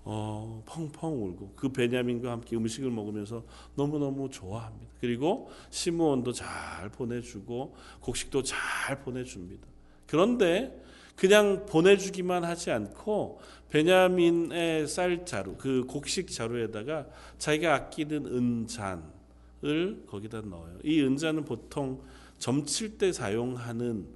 어, 0.05 0.63
펑펑 0.67 1.25
울고 1.25 1.53
그 1.57 1.69
베냐민과 1.71 2.33
함께 2.33 2.57
음식을 2.57 2.91
먹으면서 2.91 3.45
너무너무 3.75 4.29
좋아합니다. 4.31 4.93
그리고 5.01 5.51
시므온도 5.71 6.33
잘 6.33 6.91
보내주고 6.91 7.75
곡식도 8.01 8.43
잘 8.43 9.01
보내줍니다. 9.01 9.67
그런데 10.07 10.83
그냥 11.17 11.67
보내주기만 11.67 12.45
하지 12.45 12.71
않고 12.71 13.41
베냐민의 13.71 14.89
쌀 14.89 15.25
자루, 15.25 15.57
그 15.57 15.85
곡식 15.87 16.31
자루에다가 16.31 17.07
자기가 17.39 17.75
아끼는 17.75 18.27
은잔 18.27 19.22
을 19.65 20.05
거기다 20.07 20.41
넣어요. 20.41 20.79
이 20.83 21.01
은잔은 21.03 21.45
보통 21.45 22.03
점칠 22.39 22.99
때 22.99 23.13
사용하는 23.13 24.07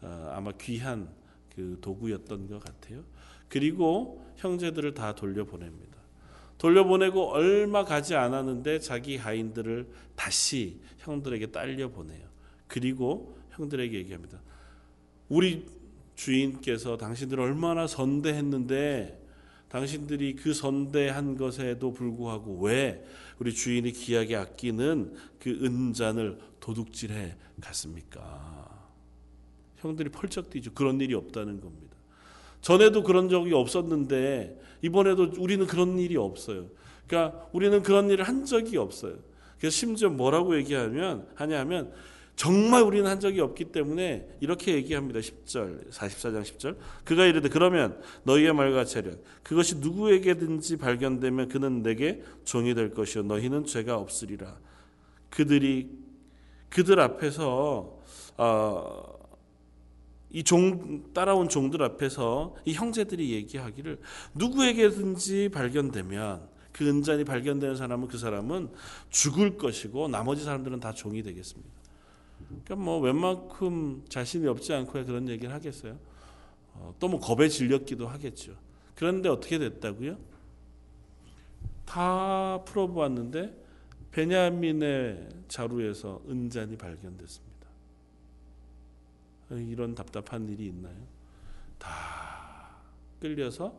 어, 0.00 0.32
아마 0.34 0.50
귀한 0.52 1.08
그 1.54 1.78
도구였던 1.80 2.48
것 2.48 2.62
같아요. 2.62 3.04
그리고 3.48 4.24
형제들을 4.36 4.94
다 4.94 5.14
돌려보냅니다. 5.14 5.94
돌려보내고 6.58 7.32
얼마 7.32 7.84
가지 7.84 8.14
않았는데 8.14 8.78
자기 8.78 9.16
하인들을 9.16 9.86
다시 10.16 10.80
형들에게 10.98 11.50
딸려 11.50 11.90
보내요. 11.90 12.26
그리고 12.66 13.36
형들에게 13.50 13.96
얘기합니다. 13.98 14.40
우리 15.28 15.66
주인께서 16.14 16.96
당신들 16.96 17.40
얼마나 17.40 17.86
선대했는데 17.86 19.20
당신들이 19.68 20.36
그 20.36 20.54
선대한 20.54 21.36
것에도 21.36 21.92
불구하고 21.92 22.60
왜 22.60 23.04
우리 23.38 23.52
주인이 23.52 23.90
귀하게 23.92 24.36
아끼는 24.36 25.14
그 25.38 25.50
은잔을 25.50 26.38
도둑질해 26.60 27.36
갔습니까? 27.60 28.64
형들이 29.78 30.08
펄쩍 30.08 30.50
뛰죠. 30.50 30.72
그런 30.72 31.00
일이 31.00 31.14
없다는 31.14 31.60
겁니다. 31.60 31.94
전에도 32.60 33.02
그런 33.02 33.28
적이 33.28 33.52
없었는데 33.52 34.60
이번에도 34.82 35.32
우리는 35.38 35.66
그런 35.66 35.98
일이 35.98 36.16
없어요. 36.16 36.68
그러니까 37.06 37.48
우리는 37.52 37.82
그런 37.82 38.08
일을 38.08 38.26
한 38.26 38.46
적이 38.46 38.78
없어요. 38.78 39.16
그래서 39.58 39.74
심지어 39.76 40.08
뭐라고 40.08 40.56
얘기하면 40.56 41.28
하냐면 41.34 41.92
정말 42.36 42.82
우리는 42.82 43.08
한 43.08 43.20
적이 43.20 43.40
없기 43.40 43.66
때문에 43.66 44.28
이렇게 44.40 44.74
얘기합니다. 44.74 45.20
10절, 45.20 45.90
44장 45.90 46.42
10절. 46.42 46.76
그가 47.04 47.26
이르되 47.26 47.48
그러면 47.48 48.00
너희의 48.24 48.52
말과 48.52 48.84
재련 48.84 49.20
그것이 49.42 49.76
누구에게든지 49.76 50.78
발견되면 50.78 51.48
그는 51.48 51.82
내게 51.82 52.22
종이 52.44 52.74
될 52.74 52.92
것이요 52.92 53.24
너희는 53.24 53.66
죄가 53.66 53.96
없으리라. 53.96 54.58
그들이 55.30 55.90
그들 56.70 56.98
앞에서 56.98 58.00
어, 58.36 59.14
이종 60.30 61.12
따라온 61.14 61.48
종들 61.48 61.80
앞에서 61.82 62.56
이 62.64 62.72
형제들이 62.72 63.30
얘기하기를 63.30 64.00
누구에게든지 64.34 65.50
발견되면 65.50 66.48
그 66.72 66.88
은잔이 66.88 67.22
발견되는 67.22 67.76
사람은 67.76 68.08
그 68.08 68.18
사람은 68.18 68.70
죽을 69.10 69.56
것이고 69.56 70.08
나머지 70.08 70.42
사람들은 70.42 70.80
다 70.80 70.92
종이 70.92 71.22
되겠습니다. 71.22 71.83
그러니까 72.48 72.76
뭐 72.76 72.98
웬만큼 73.00 74.04
자신이 74.08 74.46
없지 74.46 74.72
않고 74.72 74.92
그런 75.04 75.28
얘기를 75.28 75.52
하겠어요. 75.52 75.98
어, 76.74 76.94
또뭐 76.98 77.20
겁에 77.20 77.48
질렸기도 77.48 78.06
하겠죠. 78.08 78.56
그런데 78.94 79.28
어떻게 79.28 79.58
됐다고요? 79.58 80.18
다 81.84 82.62
풀어보았는데 82.64 83.64
베냐민의 84.12 85.28
자루에서 85.48 86.22
은잔이 86.28 86.76
발견됐습니다. 86.76 87.54
이런 89.50 89.94
답답한 89.94 90.48
일이 90.48 90.66
있나요? 90.66 90.96
다 91.78 92.78
끌려서 93.20 93.78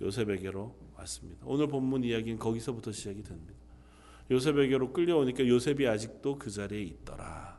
요셉에게로 0.00 0.74
왔습니다. 0.96 1.42
오늘 1.46 1.68
본문 1.68 2.04
이야기는 2.04 2.38
거기서부터 2.38 2.92
시작이 2.92 3.22
됩니다. 3.22 3.54
요셉에게로 4.30 4.92
끌려오니까 4.92 5.46
요셉이 5.46 5.86
아직도 5.86 6.38
그 6.38 6.50
자리에 6.50 6.82
있더라. 6.82 7.57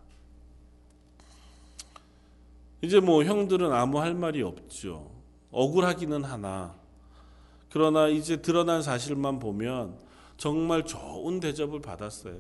이제 2.82 3.00
뭐 3.00 3.24
형들은 3.24 3.72
아무 3.72 4.00
할 4.00 4.14
말이 4.14 4.42
없죠. 4.42 5.12
억울하기는 5.52 6.24
하나. 6.24 6.80
그러나 7.70 8.08
이제 8.08 8.42
드러난 8.42 8.82
사실만 8.82 9.40
보면 9.40 9.98
정말 10.38 10.86
좋은 10.86 11.40
대접을 11.40 11.82
받았어요. 11.82 12.40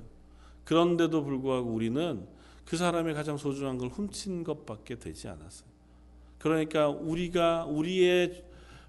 그런데도 0.63 1.23
불구하고 1.23 1.69
우리는 1.69 2.27
그 2.65 2.77
사람의 2.77 3.13
가장 3.13 3.37
소중한 3.37 3.77
걸 3.77 3.89
훔친 3.89 4.43
것밖에 4.43 4.97
되지 4.97 5.27
않았어요. 5.27 5.69
그러니까 6.37 6.87
우리가 6.87 7.65
우리의 7.65 8.45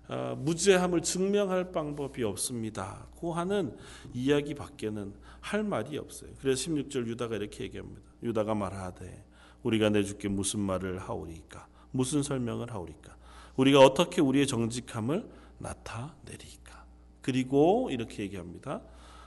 어, 0.08 0.36
무죄함을 0.38 1.02
증명할 1.02 1.70
방법이 1.70 2.24
없습니다.고 2.24 3.32
하는 3.32 3.76
이야기밖에는 4.12 5.14
할 5.40 5.62
말이 5.62 5.96
없어요. 5.98 6.30
그래서 6.40 6.68
16절 6.68 7.06
유다가 7.06 7.36
이렇게 7.36 7.64
얘기합니다. 7.64 8.02
유다가 8.22 8.54
말하되 8.54 9.24
우리가 9.62 9.90
내 9.90 10.02
주께 10.02 10.28
무슨 10.28 10.60
말을 10.60 10.98
하오리까? 11.00 11.66
무슨 11.92 12.22
설명을 12.22 12.72
하오리까? 12.72 13.16
우리가 13.56 13.80
어떻게 13.80 14.20
우리의 14.20 14.46
정직함을 14.46 15.28
나타내리까? 15.58 16.84
그리고 17.20 17.88
이렇게 17.90 18.22
얘기합니다. 18.22 18.82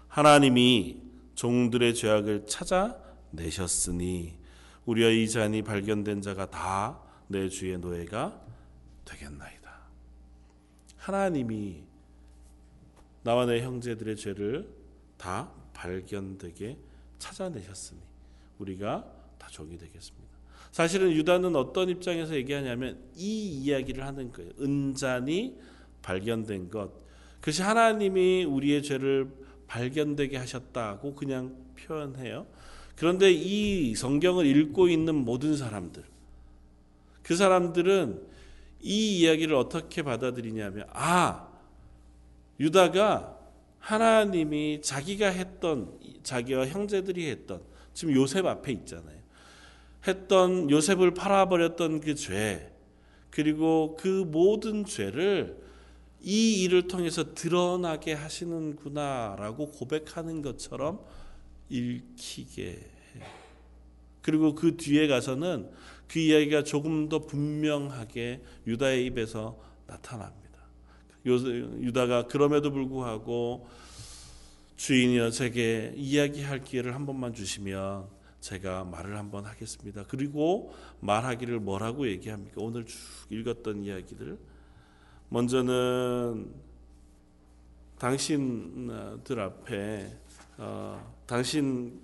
하나님이 0.08 1.02
종들의 1.36 1.94
죄악을 1.96 2.46
찾아내셨으니 2.48 4.38
우리와 4.86 5.10
이 5.10 5.30
잔이 5.30 5.62
발견된 5.62 6.22
자가 6.22 6.50
다 6.50 7.04
내 7.28 7.50
주의 7.50 7.78
노예가 7.78 8.42
되겠나이다. 9.06 9.74
하나님이 10.98 11.84
나와 13.24 13.46
내 13.46 13.62
형제들의 13.62 14.16
죄를 14.16 14.70
다 15.18 15.52
발견되게 15.74 16.78
찾아내셨으니 17.20 18.00
우리가 18.60 19.06
다 19.44 19.50
종이 19.52 19.78
되겠습니다. 19.78 20.34
사실은 20.72 21.12
유다는 21.12 21.56
어떤 21.56 21.90
입장에서 21.90 22.34
얘기하냐면 22.36 22.98
이 23.16 23.46
이야기를 23.46 24.06
하는 24.06 24.32
거예요. 24.32 24.52
은잔이 24.60 25.58
발견된 26.02 26.70
것. 26.70 26.92
그것이 27.42 27.62
하나님이 27.62 28.46
우리의 28.46 28.82
죄를 28.82 29.30
발견되게 29.68 30.38
하셨다고 30.38 31.16
그냥 31.16 31.56
표현해요. 31.76 32.48
그런데 32.96 33.32
이 33.32 33.94
성경을 33.96 34.46
읽고 34.46 34.88
있는 34.88 35.16
모든 35.16 35.58
사람들, 35.58 36.04
그 37.22 37.36
사람들은 37.36 38.22
이 38.82 39.20
이야기를 39.20 39.56
어떻게 39.56 40.04
받아들이냐면, 40.04 40.88
아, 40.92 41.50
유다가 42.60 43.38
하나님이 43.80 44.82
자기가 44.82 45.28
했던, 45.28 46.00
자기와 46.24 46.68
형제들이 46.68 47.30
했던, 47.30 47.62
지금 47.94 48.16
요셉 48.16 48.46
앞에 48.46 48.72
있잖아요. 48.72 49.23
했던 50.08 50.70
요셉을 50.70 51.14
팔아버렸던 51.14 52.02
그 52.02 52.16
죄, 52.16 52.72
그리고 53.30 53.98
그 54.00 54.08
모든 54.08 54.86
죄를 54.86 55.58
이 56.22 56.64
일을 56.64 56.88
통해서 56.88 57.34
드러나게 57.34 58.14
하시는구나라고 58.14 59.72
고백하는 59.72 60.42
것처럼 60.42 61.00
읽히게 61.70 62.64
해요. 62.64 63.26
그리고 64.22 64.56
그 64.56 64.78
뒤에 64.78 65.08
가서는 65.08 65.70
그 66.08 66.20
이야기가 66.20 66.64
조금 66.64 67.10
더 67.10 67.20
분명하게 67.20 68.42
유다의 68.68 69.06
입에서 69.08 69.60
나타납니다. 69.86 70.44
유다가 71.26 72.28
그럼에도 72.28 72.72
불구하고 72.72 73.68
주인이여 74.78 75.32
제게 75.32 75.94
이야기할 75.96 76.64
기회를 76.64 76.94
한 76.94 77.06
번만 77.06 77.34
주시면 77.34 78.08
제가 78.44 78.84
말을 78.84 79.18
한번 79.18 79.46
하겠습니다. 79.46 80.04
그리고 80.10 80.74
말하기를 81.00 81.62
뭐라고 81.62 82.08
얘기합니까? 82.10 82.56
오늘 82.58 82.86
쭉 82.86 82.98
읽었던 83.30 83.86
이야기들. 83.86 84.38
먼저는 85.30 86.54
당신들 87.98 89.40
앞에 89.40 90.20
어, 90.58 91.16
당신 91.26 92.02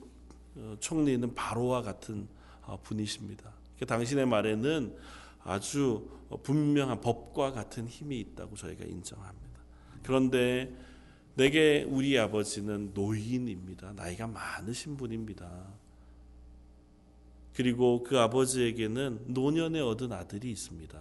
어, 0.55 0.77
총리는 0.79 1.35
바로와 1.35 1.81
같은 1.81 2.29
어, 2.61 2.79
분이십니다. 2.83 3.43
그러니까 3.75 3.85
당신의 3.85 4.25
말에는 4.25 4.95
아주 5.43 6.07
분명한 6.43 7.01
법과 7.01 7.51
같은 7.51 7.85
힘이 7.85 8.17
있다고 8.21 8.55
저희가 8.55 8.85
인정합니다. 8.85 9.59
그런데 10.03 10.73
내게 11.35 11.83
우리 11.83 12.17
아버지는 12.17 12.91
노인입니다. 12.93 13.91
나이가 13.91 14.25
많으신 14.25 14.95
분입니다. 14.95 15.78
그리고 17.53 18.03
그 18.03 18.19
아버지에게는 18.19 19.25
노년에 19.27 19.79
얻은 19.81 20.11
아들이 20.11 20.51
있습니다. 20.51 20.99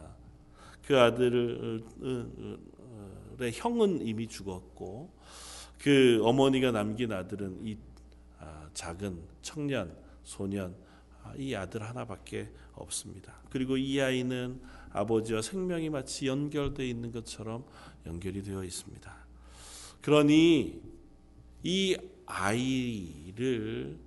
그 0.87 0.99
아들의 0.99 1.83
형은 3.53 4.07
이미 4.07 4.27
죽었고 4.27 5.11
그 5.79 6.21
어머니가 6.25 6.73
남긴 6.73 7.13
아들은 7.13 7.65
이 7.65 7.77
아, 8.41 8.69
작은 8.73 9.21
청년, 9.43 9.95
소년 10.25 10.75
아, 11.23 11.35
이 11.37 11.55
아들 11.55 11.83
하나밖에 11.83 12.51
없습니다. 12.75 13.35
그리고 13.51 13.77
이 13.77 14.01
아이는 14.01 14.61
아버지와 14.91 15.43
생명이 15.43 15.91
마치 15.91 16.27
연결되어 16.27 16.87
있는 16.87 17.13
것처럼 17.13 17.65
연결이 18.07 18.43
되어 18.43 18.65
있습니다. 18.65 19.15
그러니 20.01 20.81
이 21.63 21.97
아이를 22.27 23.99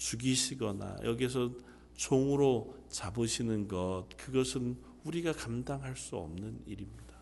죽이시거나 0.00 0.96
여기서 1.04 1.52
종으로 1.94 2.74
잡으시는 2.88 3.68
것 3.68 4.06
그것은 4.16 4.76
우리가 5.04 5.32
감당할 5.32 5.96
수 5.96 6.16
없는 6.16 6.62
일입니다. 6.66 7.14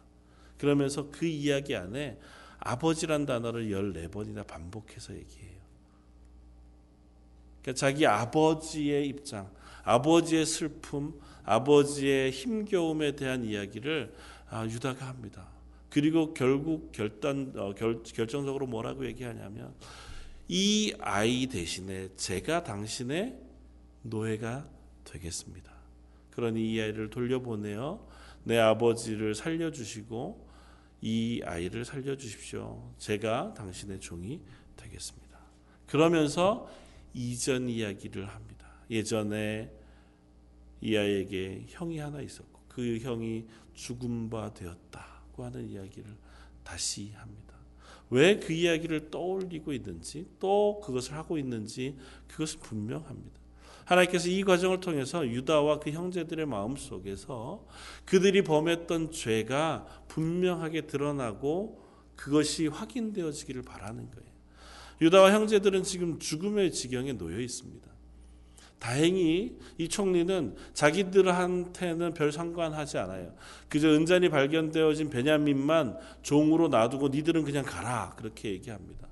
그러면서 0.56 1.10
그 1.10 1.26
이야기 1.26 1.74
안에 1.74 2.18
아버지란 2.60 3.26
단어를 3.26 3.68
14번이나 3.70 4.46
반복해서 4.46 5.14
얘기해요. 5.14 5.58
그러니까 7.62 7.78
자기 7.78 8.06
아버지의 8.06 9.08
입장, 9.08 9.50
아버지의 9.82 10.46
슬픔, 10.46 11.20
아버지의 11.44 12.30
힘겨움에 12.30 13.16
대한 13.16 13.44
이야기를 13.44 14.14
아, 14.50 14.64
유다가 14.64 15.06
합니다. 15.06 15.48
그리고 15.90 16.32
결국 16.32 16.92
결단 16.92 17.52
어, 17.56 17.74
결, 17.74 18.02
결정적으로 18.04 18.66
뭐라고 18.66 19.04
얘기하냐면 19.06 19.74
이 20.48 20.94
아이 21.00 21.46
대신에 21.46 22.08
제가 22.16 22.64
당신의 22.64 23.38
노예가 24.02 24.68
되겠습니다. 25.04 25.72
그러니 26.30 26.72
이 26.72 26.80
아이를 26.80 27.10
돌려보내어 27.10 28.06
내 28.44 28.58
아버지를 28.58 29.34
살려주시고 29.34 30.48
이 31.02 31.42
아이를 31.44 31.84
살려주십시오. 31.84 32.94
제가 32.96 33.52
당신의 33.54 34.00
종이 34.00 34.40
되겠습니다. 34.76 35.38
그러면서 35.86 36.68
이전 37.12 37.68
이야기를 37.68 38.26
합니다. 38.26 38.72
예전에 38.90 39.70
이 40.80 40.96
아이에게 40.96 41.66
형이 41.68 41.98
하나 41.98 42.20
있었고 42.20 42.60
그 42.68 42.98
형이 42.98 43.46
죽음 43.74 44.30
바 44.30 44.52
되었다고 44.54 45.44
하는 45.44 45.68
이야기를 45.68 46.16
다시 46.64 47.12
합니다. 47.12 47.47
왜 48.10 48.40
그 48.40 48.52
이야기를 48.52 49.10
떠올리고 49.10 49.72
있는지 49.72 50.26
또 50.38 50.80
그것을 50.84 51.14
하고 51.14 51.38
있는지 51.38 51.96
그것은 52.26 52.60
분명합니다. 52.60 53.38
하나님께서 53.84 54.28
이 54.28 54.42
과정을 54.44 54.80
통해서 54.80 55.26
유다와 55.26 55.80
그 55.80 55.90
형제들의 55.90 56.44
마음 56.46 56.76
속에서 56.76 57.66
그들이 58.04 58.44
범했던 58.44 59.12
죄가 59.12 59.86
분명하게 60.08 60.82
드러나고 60.82 61.82
그것이 62.14 62.66
확인되어지기를 62.66 63.62
바라는 63.62 64.10
거예요. 64.10 64.28
유다와 65.00 65.32
형제들은 65.32 65.84
지금 65.84 66.18
죽음의 66.18 66.72
지경에 66.72 67.12
놓여 67.14 67.40
있습니다. 67.40 67.87
다행히 68.78 69.56
이 69.76 69.88
총리는 69.88 70.54
자기들한테는 70.72 72.14
별 72.14 72.30
상관하지 72.30 72.98
않아요. 72.98 73.34
그저 73.68 73.88
은잔이 73.88 74.28
발견되어진 74.28 75.10
베냐민만 75.10 75.96
종으로 76.22 76.68
놔두고 76.68 77.08
니들은 77.08 77.44
그냥 77.44 77.64
가라 77.64 78.14
그렇게 78.16 78.50
얘기합니다. 78.50 79.08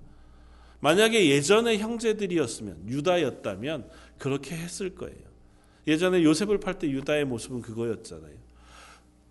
만약에 0.81 1.31
예전의 1.31 1.79
형제들이었으면 1.79 2.89
유다였다면 2.89 3.89
그렇게 4.19 4.57
했을 4.57 4.95
거예요. 4.95 5.27
예전에 5.87 6.23
요셉을 6.23 6.59
팔 6.61 6.79
때 6.79 6.89
유다의 6.89 7.25
모습은 7.25 7.63
그거였잖아요. 7.63 8.35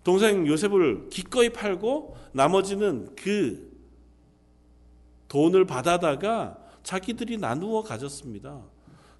동생 0.04 0.46
요셉을 0.46 1.08
기꺼이 1.08 1.50
팔고 1.50 2.16
나머지는 2.32 3.14
그 3.16 3.74
돈을 5.28 5.64
받아다가 5.64 6.58
자기들이 6.82 7.38
나누어 7.38 7.82
가졌습니다. 7.82 8.62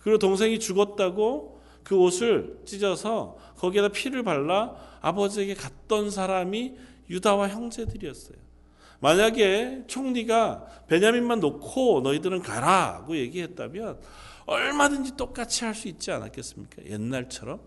그리고 0.06 0.18
동생이 0.20 0.60
죽었다고 0.60 1.60
그 1.82 1.96
옷을 1.96 2.60
찢어서 2.64 3.36
거기에다 3.56 3.88
피를 3.88 4.22
발라 4.22 4.76
아버지에게 5.00 5.54
갔던 5.54 6.10
사람이 6.12 6.76
유다와 7.10 7.48
형제들이었어요. 7.48 8.38
만약에 9.00 9.82
총리가 9.88 10.84
베냐민만 10.86 11.40
놓고 11.40 12.02
너희들은 12.02 12.42
가라고 12.42 13.16
얘기했다면 13.16 13.98
얼마든지 14.46 15.16
똑같이 15.16 15.64
할 15.64 15.74
수 15.74 15.88
있지 15.88 16.12
않았겠습니까? 16.12 16.84
옛날처럼 16.84 17.60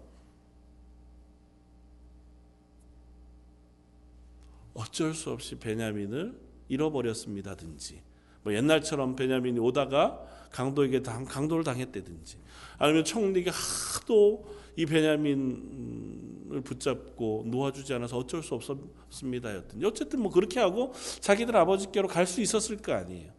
어쩔 4.76 5.14
수 5.14 5.30
없이 5.32 5.56
베냐민을 5.56 6.40
잃어버렸습니다든지 6.70 8.02
뭐 8.44 8.54
옛날처럼 8.54 9.18
베냐민이 9.18 9.60
오다가 9.60 10.39
강도에게 10.52 11.02
당, 11.02 11.26
강도를 11.26 11.64
당했다든지 11.64 12.38
아니면 12.78 13.04
총리가 13.04 13.52
하도 13.52 14.58
이 14.76 14.86
베냐민을 14.86 16.62
붙잡고 16.62 17.44
놓아주지 17.48 17.94
않아서 17.96 18.18
어쩔 18.18 18.42
수 18.42 18.56
없었습니다 18.56 19.56
였든지 19.56 19.86
어쨌든 19.86 20.22
뭐 20.22 20.32
그렇게 20.32 20.60
하고 20.60 20.94
자기들 21.20 21.56
아버지께로 21.56 22.08
갈 22.08 22.26
수 22.26 22.42
있었을 22.42 22.78
거 22.78 22.94
아니에요. 22.94 23.32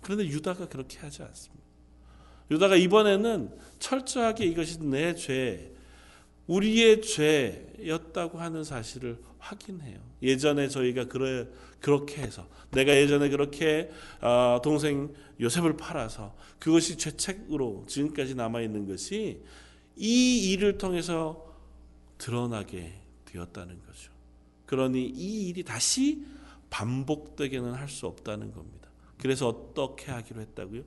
그런데 0.00 0.24
유다가 0.26 0.68
그렇게 0.68 0.98
하지 0.98 1.22
않습니다. 1.22 1.64
유다가 2.50 2.74
이번에는 2.76 3.56
철저하게 3.78 4.46
이것이 4.46 4.80
내 4.82 5.14
죄, 5.14 5.72
우리의 6.46 7.02
죄였다고 7.02 8.38
하는 8.40 8.64
사실을 8.64 9.18
확인해요. 9.38 10.00
예전에 10.22 10.68
저희가 10.68 11.04
그래, 11.04 11.46
그렇게 11.80 12.22
해서 12.22 12.48
내가 12.72 12.94
예전에 12.94 13.28
그렇게 13.28 13.90
어, 14.20 14.60
동생 14.62 15.12
요셉을 15.40 15.76
팔아서 15.76 16.36
그것이 16.58 16.96
죄책으로 16.96 17.84
지금까지 17.88 18.34
남아 18.34 18.60
있는 18.60 18.86
것이 18.86 19.42
이 19.96 20.52
일을 20.52 20.78
통해서 20.78 21.54
드러나게 22.18 22.92
되었다는 23.24 23.80
거죠. 23.82 24.12
그러니 24.66 25.04
이 25.06 25.48
일이 25.48 25.64
다시 25.64 26.24
반복되게는 26.70 27.74
할 27.74 27.88
수 27.88 28.06
없다는 28.06 28.52
겁니다. 28.52 28.88
그래서 29.18 29.48
어떻게 29.48 30.10
하기로 30.12 30.40
했다고요? 30.40 30.82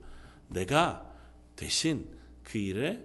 내가 0.48 1.12
대신 1.56 2.08
그 2.42 2.58
일에 2.58 3.04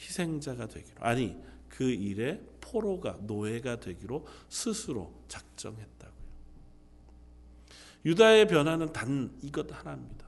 희생자가 0.00 0.66
되기로 0.66 0.96
아니 1.00 1.36
그 1.68 1.84
일에 1.90 2.40
포로가 2.60 3.18
노예가 3.22 3.80
되기로 3.80 4.26
스스로 4.48 5.12
작정했다고요. 5.28 6.15
유다의 8.06 8.46
변화는 8.46 8.92
단 8.92 9.30
이것 9.42 9.66
하나입니다. 9.70 10.24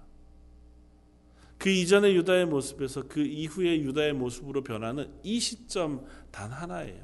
그 1.57 1.71
이전의 1.71 2.15
유다의 2.17 2.47
모습에서 2.47 3.05
그 3.09 3.21
이후의 3.21 3.83
유다의 3.83 4.13
모습으로 4.13 4.63
변하는 4.63 5.11
이 5.23 5.41
시점 5.41 6.05
단 6.31 6.51
하나예요. 6.51 7.03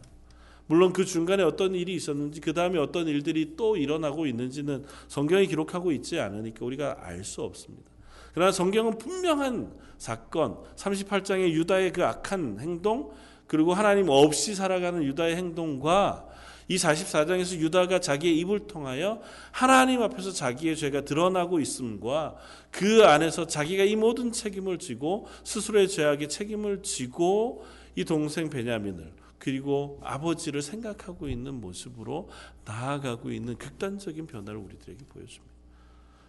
물론 0.67 0.93
그 0.93 1.05
중간에 1.05 1.43
어떤 1.43 1.75
일이 1.75 1.95
있었는지 1.95 2.41
그 2.41 2.53
다음에 2.53 2.79
어떤 2.79 3.07
일들이 3.07 3.55
또 3.57 3.77
일어나고 3.77 4.27
있는지는 4.27 4.85
성경이 5.09 5.47
기록하고 5.47 5.93
있지 5.93 6.19
않으니까 6.19 6.65
우리가 6.65 6.99
알 7.03 7.23
수 7.23 7.43
없습니다. 7.43 7.91
그러나 8.33 8.51
성경은 8.51 8.99
분명한 8.99 9.73
사건, 9.99 10.59
38장의 10.75 11.53
유다의 11.53 11.93
그 11.93 12.05
악한 12.05 12.59
행동, 12.61 13.13
그리고 13.47 13.75
하나님 13.75 14.09
없이 14.09 14.55
살아가는 14.55 15.05
유다의 15.05 15.37
행동과 15.37 16.27
이 16.69 16.77
44장에서 16.77 17.59
유다가 17.59 18.01
자기의 18.01 18.39
입을 18.39 18.67
통하여 18.67 19.21
하나님 19.53 20.03
앞에서 20.03 20.33
자기의 20.33 20.77
죄가 20.77 21.03
드러나고 21.03 21.61
있음과 21.61 22.37
그 22.71 23.05
안에서 23.05 23.47
자기가 23.47 23.85
이 23.85 23.97
모든 23.97 24.33
책임을 24.33 24.79
지고 24.79 25.29
스스로의 25.45 25.89
죄악의 25.89 26.29
책임을 26.29 26.83
지고 26.83 27.65
이 27.97 28.05
동생 28.05 28.49
베냐민을 28.51 29.13
그리고 29.39 30.01
아버지를 30.03 30.63
생각하고 30.63 31.29
있는 31.29 31.61
모습으로 31.61 32.31
나아가고 32.65 33.31
있는 33.31 33.57
극단적인 33.59 34.27
변화를 34.27 34.59
우리들에게 34.59 35.05
보여줍니다. 35.05 35.55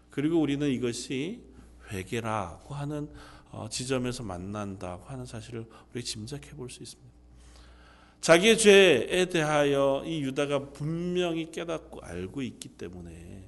그리고 0.09 0.41
우리는 0.41 0.67
이것이 0.69 1.41
회개라고 1.91 2.75
하는 2.75 3.09
어, 3.51 3.69
지점에서 3.69 4.23
만난다고 4.23 5.05
하는 5.05 5.25
사실을 5.25 5.65
우리 5.93 6.03
짐작해 6.03 6.51
볼 6.51 6.69
수 6.69 6.83
있습니다. 6.83 7.14
자기의 8.25 8.57
죄에 8.57 9.25
대하여 9.25 10.01
이 10.03 10.23
유다가 10.23 10.71
분명히 10.71 11.51
깨닫고 11.51 12.01
알고 12.01 12.41
있기 12.41 12.69
때문에 12.69 13.47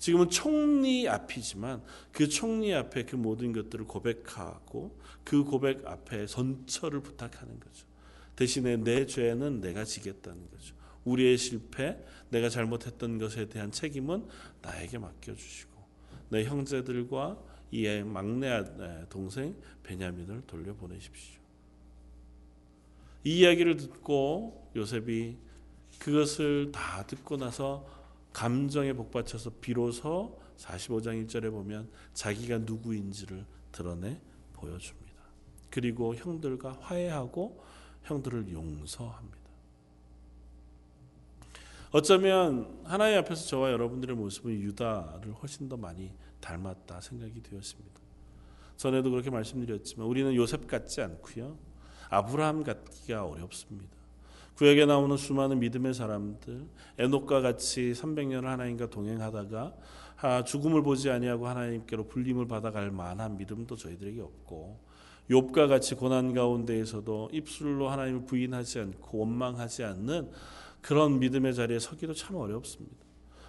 지금은 0.00 0.30
총리 0.30 1.08
앞이지만 1.08 1.84
그 2.10 2.28
총리 2.28 2.74
앞에 2.74 3.04
그 3.04 3.14
모든 3.14 3.52
것들을 3.52 3.84
고백하고 3.84 4.98
그 5.22 5.44
고백 5.44 5.86
앞에 5.86 6.26
선처를 6.26 7.02
부탁하는 7.02 7.60
거죠. 7.60 7.86
대신에 8.34 8.78
내 8.78 9.06
죄는 9.06 9.60
내가 9.60 9.84
지겠다는 9.84 10.50
거죠. 10.50 10.74
우리의 11.04 11.38
실패, 11.38 11.96
내가 12.30 12.48
잘못했던 12.48 13.18
것에 13.18 13.48
대한 13.48 13.70
책임은 13.70 14.26
나에게 14.60 14.98
맡겨주시고 14.98 15.70
내 16.30 16.42
형제들과 16.42 17.38
이 17.70 17.86
막내 18.04 18.64
동생 19.08 19.54
베냐민을 19.84 20.42
돌려보내십시오. 20.48 21.45
이 23.26 23.40
이야기를 23.40 23.76
듣고 23.76 24.70
요셉이 24.76 25.36
그것을 25.98 26.70
다 26.70 27.04
듣고 27.08 27.36
나서 27.36 27.84
감정에 28.32 28.92
복받쳐서 28.92 29.54
비로소 29.60 30.40
45장 30.56 31.26
1절에 31.26 31.50
보면 31.50 31.90
자기가 32.14 32.58
누구인지를 32.58 33.44
드러내 33.72 34.20
보여줍니다. 34.52 35.24
그리고 35.70 36.14
형들과 36.14 36.78
화해하고 36.80 37.64
형들을 38.04 38.52
용서합니다. 38.52 39.38
어쩌면 41.90 42.80
하나님 42.84 43.18
앞에서 43.18 43.44
저와 43.48 43.72
여러분들의 43.72 44.14
모습은 44.14 44.52
유다를 44.52 45.32
훨씬 45.32 45.68
더 45.68 45.76
많이 45.76 46.12
닮았다 46.40 47.00
생각이 47.00 47.42
되었습니다. 47.42 48.00
전에도 48.76 49.10
그렇게 49.10 49.30
말씀드렸지만 49.30 50.06
우리는 50.06 50.32
요셉 50.36 50.68
같지 50.68 51.00
않고요. 51.00 51.65
아브라함 52.10 52.62
같기가 52.62 53.24
어렵습니다. 53.24 53.96
구약에 54.56 54.86
나오는 54.86 55.16
수많은 55.16 55.58
믿음의 55.58 55.92
사람들, 55.92 56.64
에녹과 56.98 57.42
같이 57.42 57.92
300년을 57.92 58.44
하나님과 58.44 58.88
동행하다가 58.88 59.74
죽음을 60.46 60.82
보지 60.82 61.10
아니하고 61.10 61.46
하나님께로 61.46 62.08
불림을 62.08 62.48
받아갈 62.48 62.90
만한 62.90 63.36
믿음도 63.36 63.76
저희들에게 63.76 64.20
없고 64.22 64.78
욥과 65.28 65.68
같이 65.68 65.94
고난 65.94 66.32
가운데에서도 66.32 67.30
입술로 67.32 67.90
하나님을 67.90 68.24
부인하지 68.24 68.78
않고 68.80 69.18
원망하지 69.18 69.84
않는 69.84 70.30
그런 70.80 71.18
믿음의 71.18 71.54
자리에 71.54 71.78
서기도 71.78 72.14
참 72.14 72.36
어렵습니다. 72.36 72.96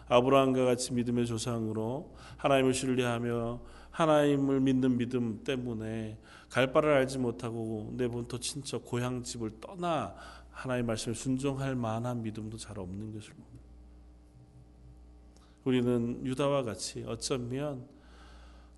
아브라함과 0.10 0.66
같이 0.66 0.94
믿음의 0.94 1.26
조상으로 1.26 2.16
하나님을 2.38 2.74
신뢰하며 2.74 3.62
하나님을 3.98 4.60
믿는 4.60 4.96
믿음 4.98 5.44
때문에 5.44 6.20
갈 6.50 6.72
바를 6.72 6.94
알지 6.94 7.18
못하고 7.18 7.92
내 7.98 8.08
본토 8.08 8.40
친척 8.40 8.86
고향 8.86 9.24
집을 9.24 9.60
떠나 9.60 10.14
하나님의 10.52 10.86
말씀에 10.86 11.16
순종할 11.16 11.76
만한 11.76 12.22
믿음도 12.22 12.58
잘 12.58 12.78
없는 12.78 13.12
것을 13.12 13.34
봅니다. 13.34 13.58
우리는 15.64 16.24
유다와 16.24 16.62
같이 16.62 17.04
어쩌면 17.08 17.88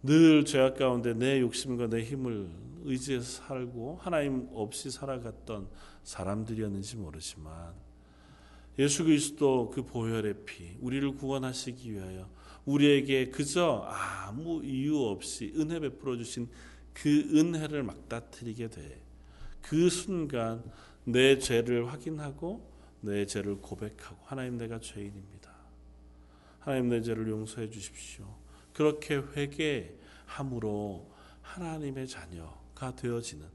늘 0.03 0.45
죄악 0.45 0.77
가운데 0.77 1.13
내 1.13 1.41
욕심과 1.41 1.87
내 1.87 2.01
힘을 2.01 2.49
의지해서 2.85 3.43
살고 3.43 3.99
하나님 4.01 4.47
없이 4.53 4.89
살아갔던 4.89 5.67
사람들이었는지 6.03 6.95
모르지만 6.95 7.73
예수 8.79 9.03
그리스도 9.03 9.69
그 9.69 9.83
보혈의 9.83 10.45
피 10.45 10.77
우리를 10.79 11.11
구원하시기 11.17 11.91
위하여 11.91 12.29
우리에게 12.65 13.29
그저 13.29 13.85
아무 13.87 14.63
이유 14.63 14.97
없이 15.03 15.53
은혜 15.55 15.79
베풀어 15.79 16.17
주신 16.17 16.49
그 16.93 17.09
은혜를 17.09 17.83
막다트리게 17.83 18.69
돼. 18.69 19.01
그 19.61 19.89
순간 19.89 20.63
내 21.03 21.39
죄를 21.39 21.91
확인하고 21.91 22.69
내 23.01 23.25
죄를 23.25 23.57
고백하고 23.57 24.17
하나님 24.25 24.57
내가 24.57 24.79
죄인입니다. 24.79 25.51
하나님 26.59 26.89
내 26.89 27.01
죄를 27.01 27.29
용서해 27.29 27.69
주십시오. 27.69 28.25
그렇게 28.73 29.15
회개함으로 29.15 31.09
하나님의 31.41 32.07
자녀 32.07 32.58
가 32.79 32.95
되어지는 32.95 33.45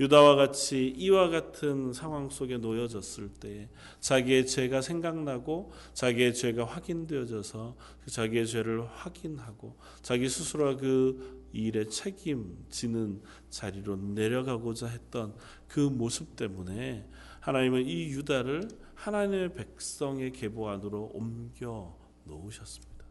유다와 0.00 0.34
같이 0.34 0.88
이와 0.88 1.28
같은 1.28 1.92
상황 1.92 2.28
속에 2.28 2.58
놓여졌을 2.58 3.28
때 3.28 3.68
자기의 4.00 4.48
죄가 4.48 4.82
생각나고 4.82 5.70
자기의 5.94 6.34
죄가 6.34 6.64
확인되어져서 6.64 7.76
자기의 8.06 8.46
죄를 8.48 8.84
확인하고 8.84 9.76
자기 10.02 10.28
스스로가 10.28 10.78
그 10.78 11.46
일에 11.52 11.86
책임지는 11.86 13.22
자리로 13.50 13.96
내려가고자 13.96 14.88
했던 14.88 15.36
그 15.68 15.78
모습 15.78 16.34
때문에 16.34 17.08
하나님은 17.40 17.86
이 17.86 18.08
유다를 18.08 18.68
하나님의 18.94 19.54
백성의 19.54 20.32
계보 20.32 20.68
안으로 20.68 21.12
옮겨 21.14 21.96
놓으셨습니다. 22.24 23.04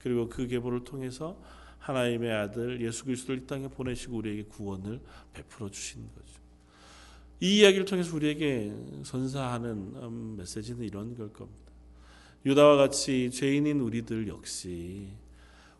그리고 0.00 0.28
그 0.28 0.48
계보를 0.48 0.82
통해서 0.82 1.40
하나님의 1.82 2.32
아들 2.32 2.80
예수 2.80 3.04
그리스도를 3.04 3.42
이 3.42 3.46
땅에 3.46 3.68
보내시고 3.68 4.16
우리에게 4.16 4.44
구원을 4.44 5.00
베풀어 5.32 5.68
주신 5.68 6.08
거죠. 6.14 6.40
이 7.40 7.58
이야기를 7.58 7.84
통해서 7.86 8.14
우리에게 8.14 8.72
선사하는 9.04 9.70
음, 9.96 10.36
메시지는 10.38 10.84
이런 10.84 11.16
걸 11.16 11.32
겁니다. 11.32 11.72
유다와 12.46 12.76
같이 12.76 13.30
죄인인 13.32 13.80
우리들 13.80 14.28
역시 14.28 15.08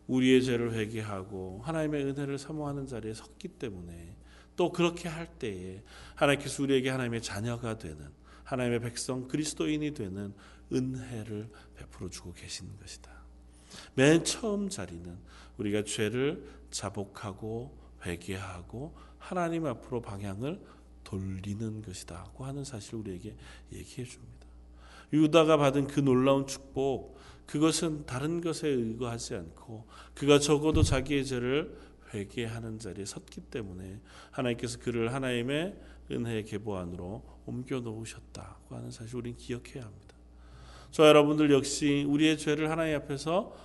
우리의 0.07 0.43
죄를 0.43 0.73
회개하고 0.73 1.61
하나님의 1.63 2.03
은혜를 2.03 2.37
사모하는 2.37 2.85
자리에 2.85 3.13
섰기 3.13 3.47
때문에 3.47 4.17
또 4.57 4.73
그렇게 4.73 5.07
할 5.07 5.27
때에 5.39 5.81
하나님께서 6.15 6.63
우리에게 6.63 6.89
하나님의 6.89 7.21
자녀가 7.21 7.77
되는 7.77 8.09
하나님의 8.43 8.81
백성 8.81 9.29
그리스도인이 9.29 9.93
되는 9.93 10.33
은혜를 10.71 11.49
베풀어 11.75 12.09
주고 12.09 12.33
계시는 12.33 12.77
것이다. 12.77 13.09
맨 13.95 14.23
처음 14.23 14.69
자리는 14.69 15.17
우리가 15.57 15.83
죄를 15.83 16.43
자복하고 16.71 17.77
회개하고 18.05 18.95
하나님 19.17 19.65
앞으로 19.65 20.01
방향을 20.01 20.59
돌리는 21.03 21.81
것이다고 21.81 22.45
하는 22.45 22.63
사실을 22.63 22.99
우리에게 22.99 23.35
얘기해 23.71 24.07
줍니다. 24.07 24.47
유다가 25.13 25.57
받은 25.57 25.87
그 25.87 25.99
놀라운 25.99 26.47
축복 26.47 27.17
그것은 27.45 28.05
다른 28.05 28.41
것에 28.41 28.67
의거하지 28.67 29.35
않고 29.35 29.85
그가 30.15 30.39
적어도 30.39 30.81
자기의 30.81 31.25
죄를 31.25 31.77
회개하는 32.13 32.79
자리에 32.79 33.05
섰기 33.05 33.41
때문에 33.41 33.99
하나님께서 34.31 34.79
그를 34.79 35.13
하나님의 35.13 35.75
은혜의 36.11 36.45
계보 36.45 36.77
안으로 36.77 37.23
옮겨 37.45 37.79
놓으셨다고 37.79 38.75
하는 38.75 38.91
사실 38.91 39.15
우리는 39.15 39.37
기억해야 39.37 39.83
합니다. 39.83 40.15
저 40.91 41.07
여러분들 41.07 41.51
역시 41.51 42.05
우리의 42.07 42.37
죄를 42.37 42.69
하나님 42.69 42.95
앞에서 42.97 43.55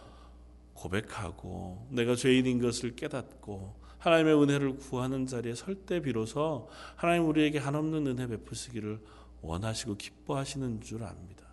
고백하고 0.78 1.88
내가 1.90 2.14
죄인인 2.14 2.60
것을 2.60 2.94
깨닫고 2.94 3.74
하나님의 3.98 4.40
은혜를 4.40 4.76
구하는 4.76 5.26
자리에 5.26 5.54
설 5.54 5.74
때 5.74 6.00
비로소 6.00 6.68
하나님 6.96 7.28
우리에게 7.28 7.58
한없는 7.58 8.06
은혜 8.06 8.26
베푸시기를 8.28 9.00
원하시고 9.42 9.96
기뻐하시는 9.96 10.80
줄 10.80 11.02
압니다. 11.02 11.44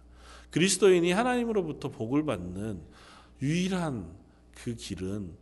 그리스도인이 0.52 1.12
하나님으로부터 1.12 1.90
복을 1.90 2.26
받는 2.26 2.82
유일한 3.42 4.16
그 4.54 4.76
길은 4.76 5.34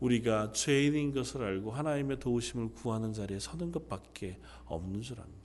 우리가 0.00 0.52
죄인인 0.52 1.12
것을 1.12 1.42
알고 1.42 1.70
하나님의 1.70 2.20
도우심을 2.20 2.74
구하는 2.74 3.12
자리에 3.12 3.38
서는 3.38 3.72
것밖에 3.72 4.38
없는 4.66 5.02
줄 5.02 5.18
압니다. 5.20 5.38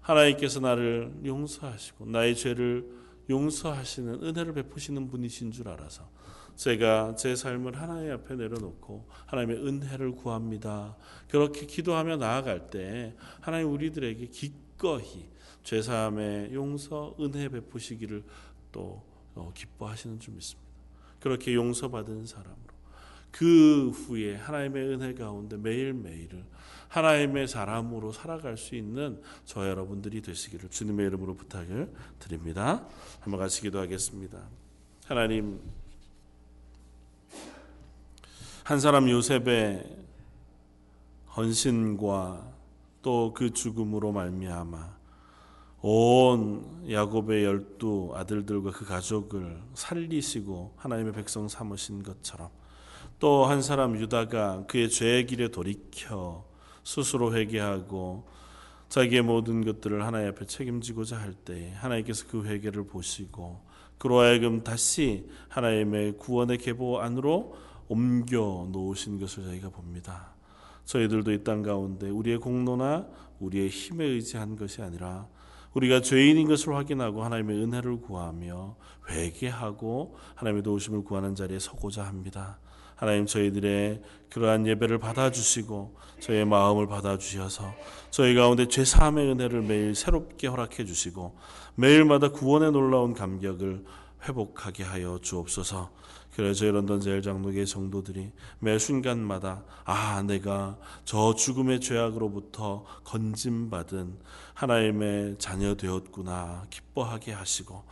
하나님께서 0.00 0.60
나를 0.60 1.12
용서하시고 1.24 2.06
나의 2.06 2.36
죄를 2.36 2.88
용서하시는 3.30 4.22
은혜를 4.22 4.54
베푸시는 4.54 5.08
분이신 5.08 5.52
줄 5.52 5.68
알아서 5.68 6.08
제가 6.62 7.16
제 7.16 7.34
삶을 7.34 7.80
하나님 7.80 8.12
앞에 8.12 8.36
내려놓고 8.36 9.08
하나님의 9.26 9.66
은혜를 9.66 10.12
구합니다. 10.12 10.96
그렇게 11.28 11.66
기도하며 11.66 12.18
나아갈 12.18 12.70
때 12.70 13.16
하나님 13.40 13.72
우리들에게 13.72 14.26
기꺼이 14.28 15.28
죄 15.64 15.82
사함의 15.82 16.54
용서 16.54 17.16
은혜 17.18 17.48
베푸시기를 17.48 18.22
또 18.70 19.02
어, 19.34 19.50
기뻐하시는 19.52 20.20
줄 20.20 20.34
믿습니다. 20.34 20.70
그렇게 21.18 21.52
용서받은 21.52 22.26
사람으로 22.26 22.72
그 23.32 23.90
후에 23.90 24.36
하나님의 24.36 24.86
은혜 24.86 25.14
가운데 25.14 25.56
매일매일을 25.56 26.44
하나님의 26.86 27.48
사람으로 27.48 28.12
살아갈 28.12 28.56
수 28.56 28.76
있는 28.76 29.20
저 29.44 29.68
여러분들이 29.68 30.22
되시기를 30.22 30.68
주님의 30.68 31.08
이름으로 31.08 31.34
부탁을 31.34 31.92
드립니다. 32.20 32.86
한번 33.18 33.40
같이 33.40 33.62
기도하겠습니다. 33.62 34.38
하나님 35.06 35.81
한 38.64 38.78
사람 38.78 39.08
요셉의 39.10 39.84
헌신과 41.36 42.52
또 43.02 43.32
그 43.34 43.52
죽음으로 43.52 44.12
말미암아 44.12 45.02
온 45.80 46.86
야곱의 46.88 47.44
열두 47.44 48.12
아들들과 48.14 48.70
그 48.70 48.84
가족을 48.84 49.60
살리시고 49.74 50.74
하나님의 50.76 51.12
백성 51.12 51.48
삼으신 51.48 52.04
것처럼 52.04 52.50
또 53.18 53.46
한 53.46 53.62
사람 53.62 53.96
유다가 53.98 54.66
그의 54.66 54.88
죄의 54.88 55.26
길에 55.26 55.48
돌이켜 55.48 56.44
스스로 56.84 57.34
회개하고 57.34 58.24
자기의 58.88 59.22
모든 59.22 59.64
것들을 59.64 60.04
하나님 60.06 60.28
앞에 60.28 60.46
책임지고자 60.46 61.16
할 61.18 61.34
때 61.34 61.72
하나님께서 61.78 62.26
그 62.28 62.44
회개를 62.44 62.86
보시고 62.86 63.60
그로 63.98 64.20
하여금 64.20 64.62
다시 64.62 65.28
하나님의 65.48 66.18
구원의 66.18 66.58
계보 66.58 67.00
안으로 67.00 67.56
옮겨 67.92 68.66
놓으신 68.72 69.20
것을 69.20 69.44
저희가 69.44 69.68
봅니다. 69.68 70.34
저희들도 70.86 71.30
이 71.32 71.44
땅 71.44 71.62
가운데 71.62 72.08
우리의 72.08 72.38
공로나 72.38 73.06
우리의 73.38 73.68
힘에 73.68 74.04
의지한 74.04 74.56
것이 74.56 74.80
아니라 74.80 75.28
우리가 75.74 76.00
죄인인 76.00 76.48
것을 76.48 76.74
확인하고 76.74 77.22
하나님의 77.22 77.62
은혜를 77.62 78.00
구하며 78.00 78.76
회개하고 79.10 80.16
하나님의 80.36 80.62
도우심을 80.62 81.04
구하는 81.04 81.34
자리에 81.34 81.58
서고자 81.58 82.02
합니다. 82.04 82.58
하나님 82.96 83.26
저희들의 83.26 84.00
그러한 84.30 84.66
예배를 84.66 84.98
받아주시고 84.98 85.96
저희의 86.20 86.44
마음을 86.46 86.86
받아주셔서 86.86 87.74
저희 88.10 88.34
가운데 88.34 88.68
죄사함의 88.68 89.30
은혜를 89.32 89.62
매일 89.62 89.94
새롭게 89.94 90.46
허락해 90.46 90.84
주시고 90.84 91.36
매일마다 91.74 92.28
구원의 92.28 92.72
놀라운 92.72 93.12
감격을 93.12 93.84
회복하게 94.28 94.84
하여 94.84 95.18
주옵소서. 95.20 95.90
그래 96.34 96.54
저희 96.54 96.70
런던 96.70 97.00
제일 97.00 97.20
장로계 97.20 97.66
성도들이 97.66 98.32
매 98.58 98.78
순간마다 98.78 99.64
아 99.84 100.22
내가 100.22 100.78
저 101.04 101.34
죽음의 101.34 101.80
죄악으로부터 101.80 102.84
건짐받은 103.04 104.18
하나님의 104.54 105.36
자녀 105.38 105.74
되었구나 105.74 106.66
기뻐하게 106.70 107.32
하시고 107.32 107.84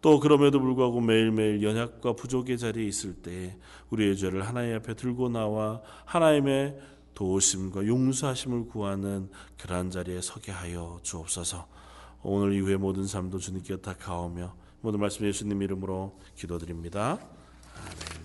또 0.00 0.18
그럼에도 0.20 0.58
불구하고 0.58 1.00
매일매일 1.00 1.62
연약과 1.62 2.14
부족의 2.14 2.58
자리에 2.58 2.84
있을 2.84 3.14
때 3.14 3.56
우리의 3.90 4.16
죄를 4.16 4.46
하나님 4.46 4.74
앞에 4.76 4.94
들고 4.94 5.28
나와 5.28 5.80
하나님의 6.06 6.76
도우심과 7.14 7.86
용서하심을 7.86 8.66
구하는 8.66 9.30
그러한 9.60 9.90
자리에 9.90 10.20
서게 10.20 10.50
하여 10.50 10.98
주옵소서. 11.02 11.68
오늘 12.22 12.54
이후의 12.54 12.78
모든 12.78 13.06
삶도 13.06 13.38
주님께 13.38 13.76
다 13.76 13.94
가오며 13.94 14.54
모든 14.80 14.98
말씀 14.98 15.24
예수님 15.24 15.62
이름으로 15.62 16.18
기도드립니다. 16.34 17.20
Amen. 17.76 18.21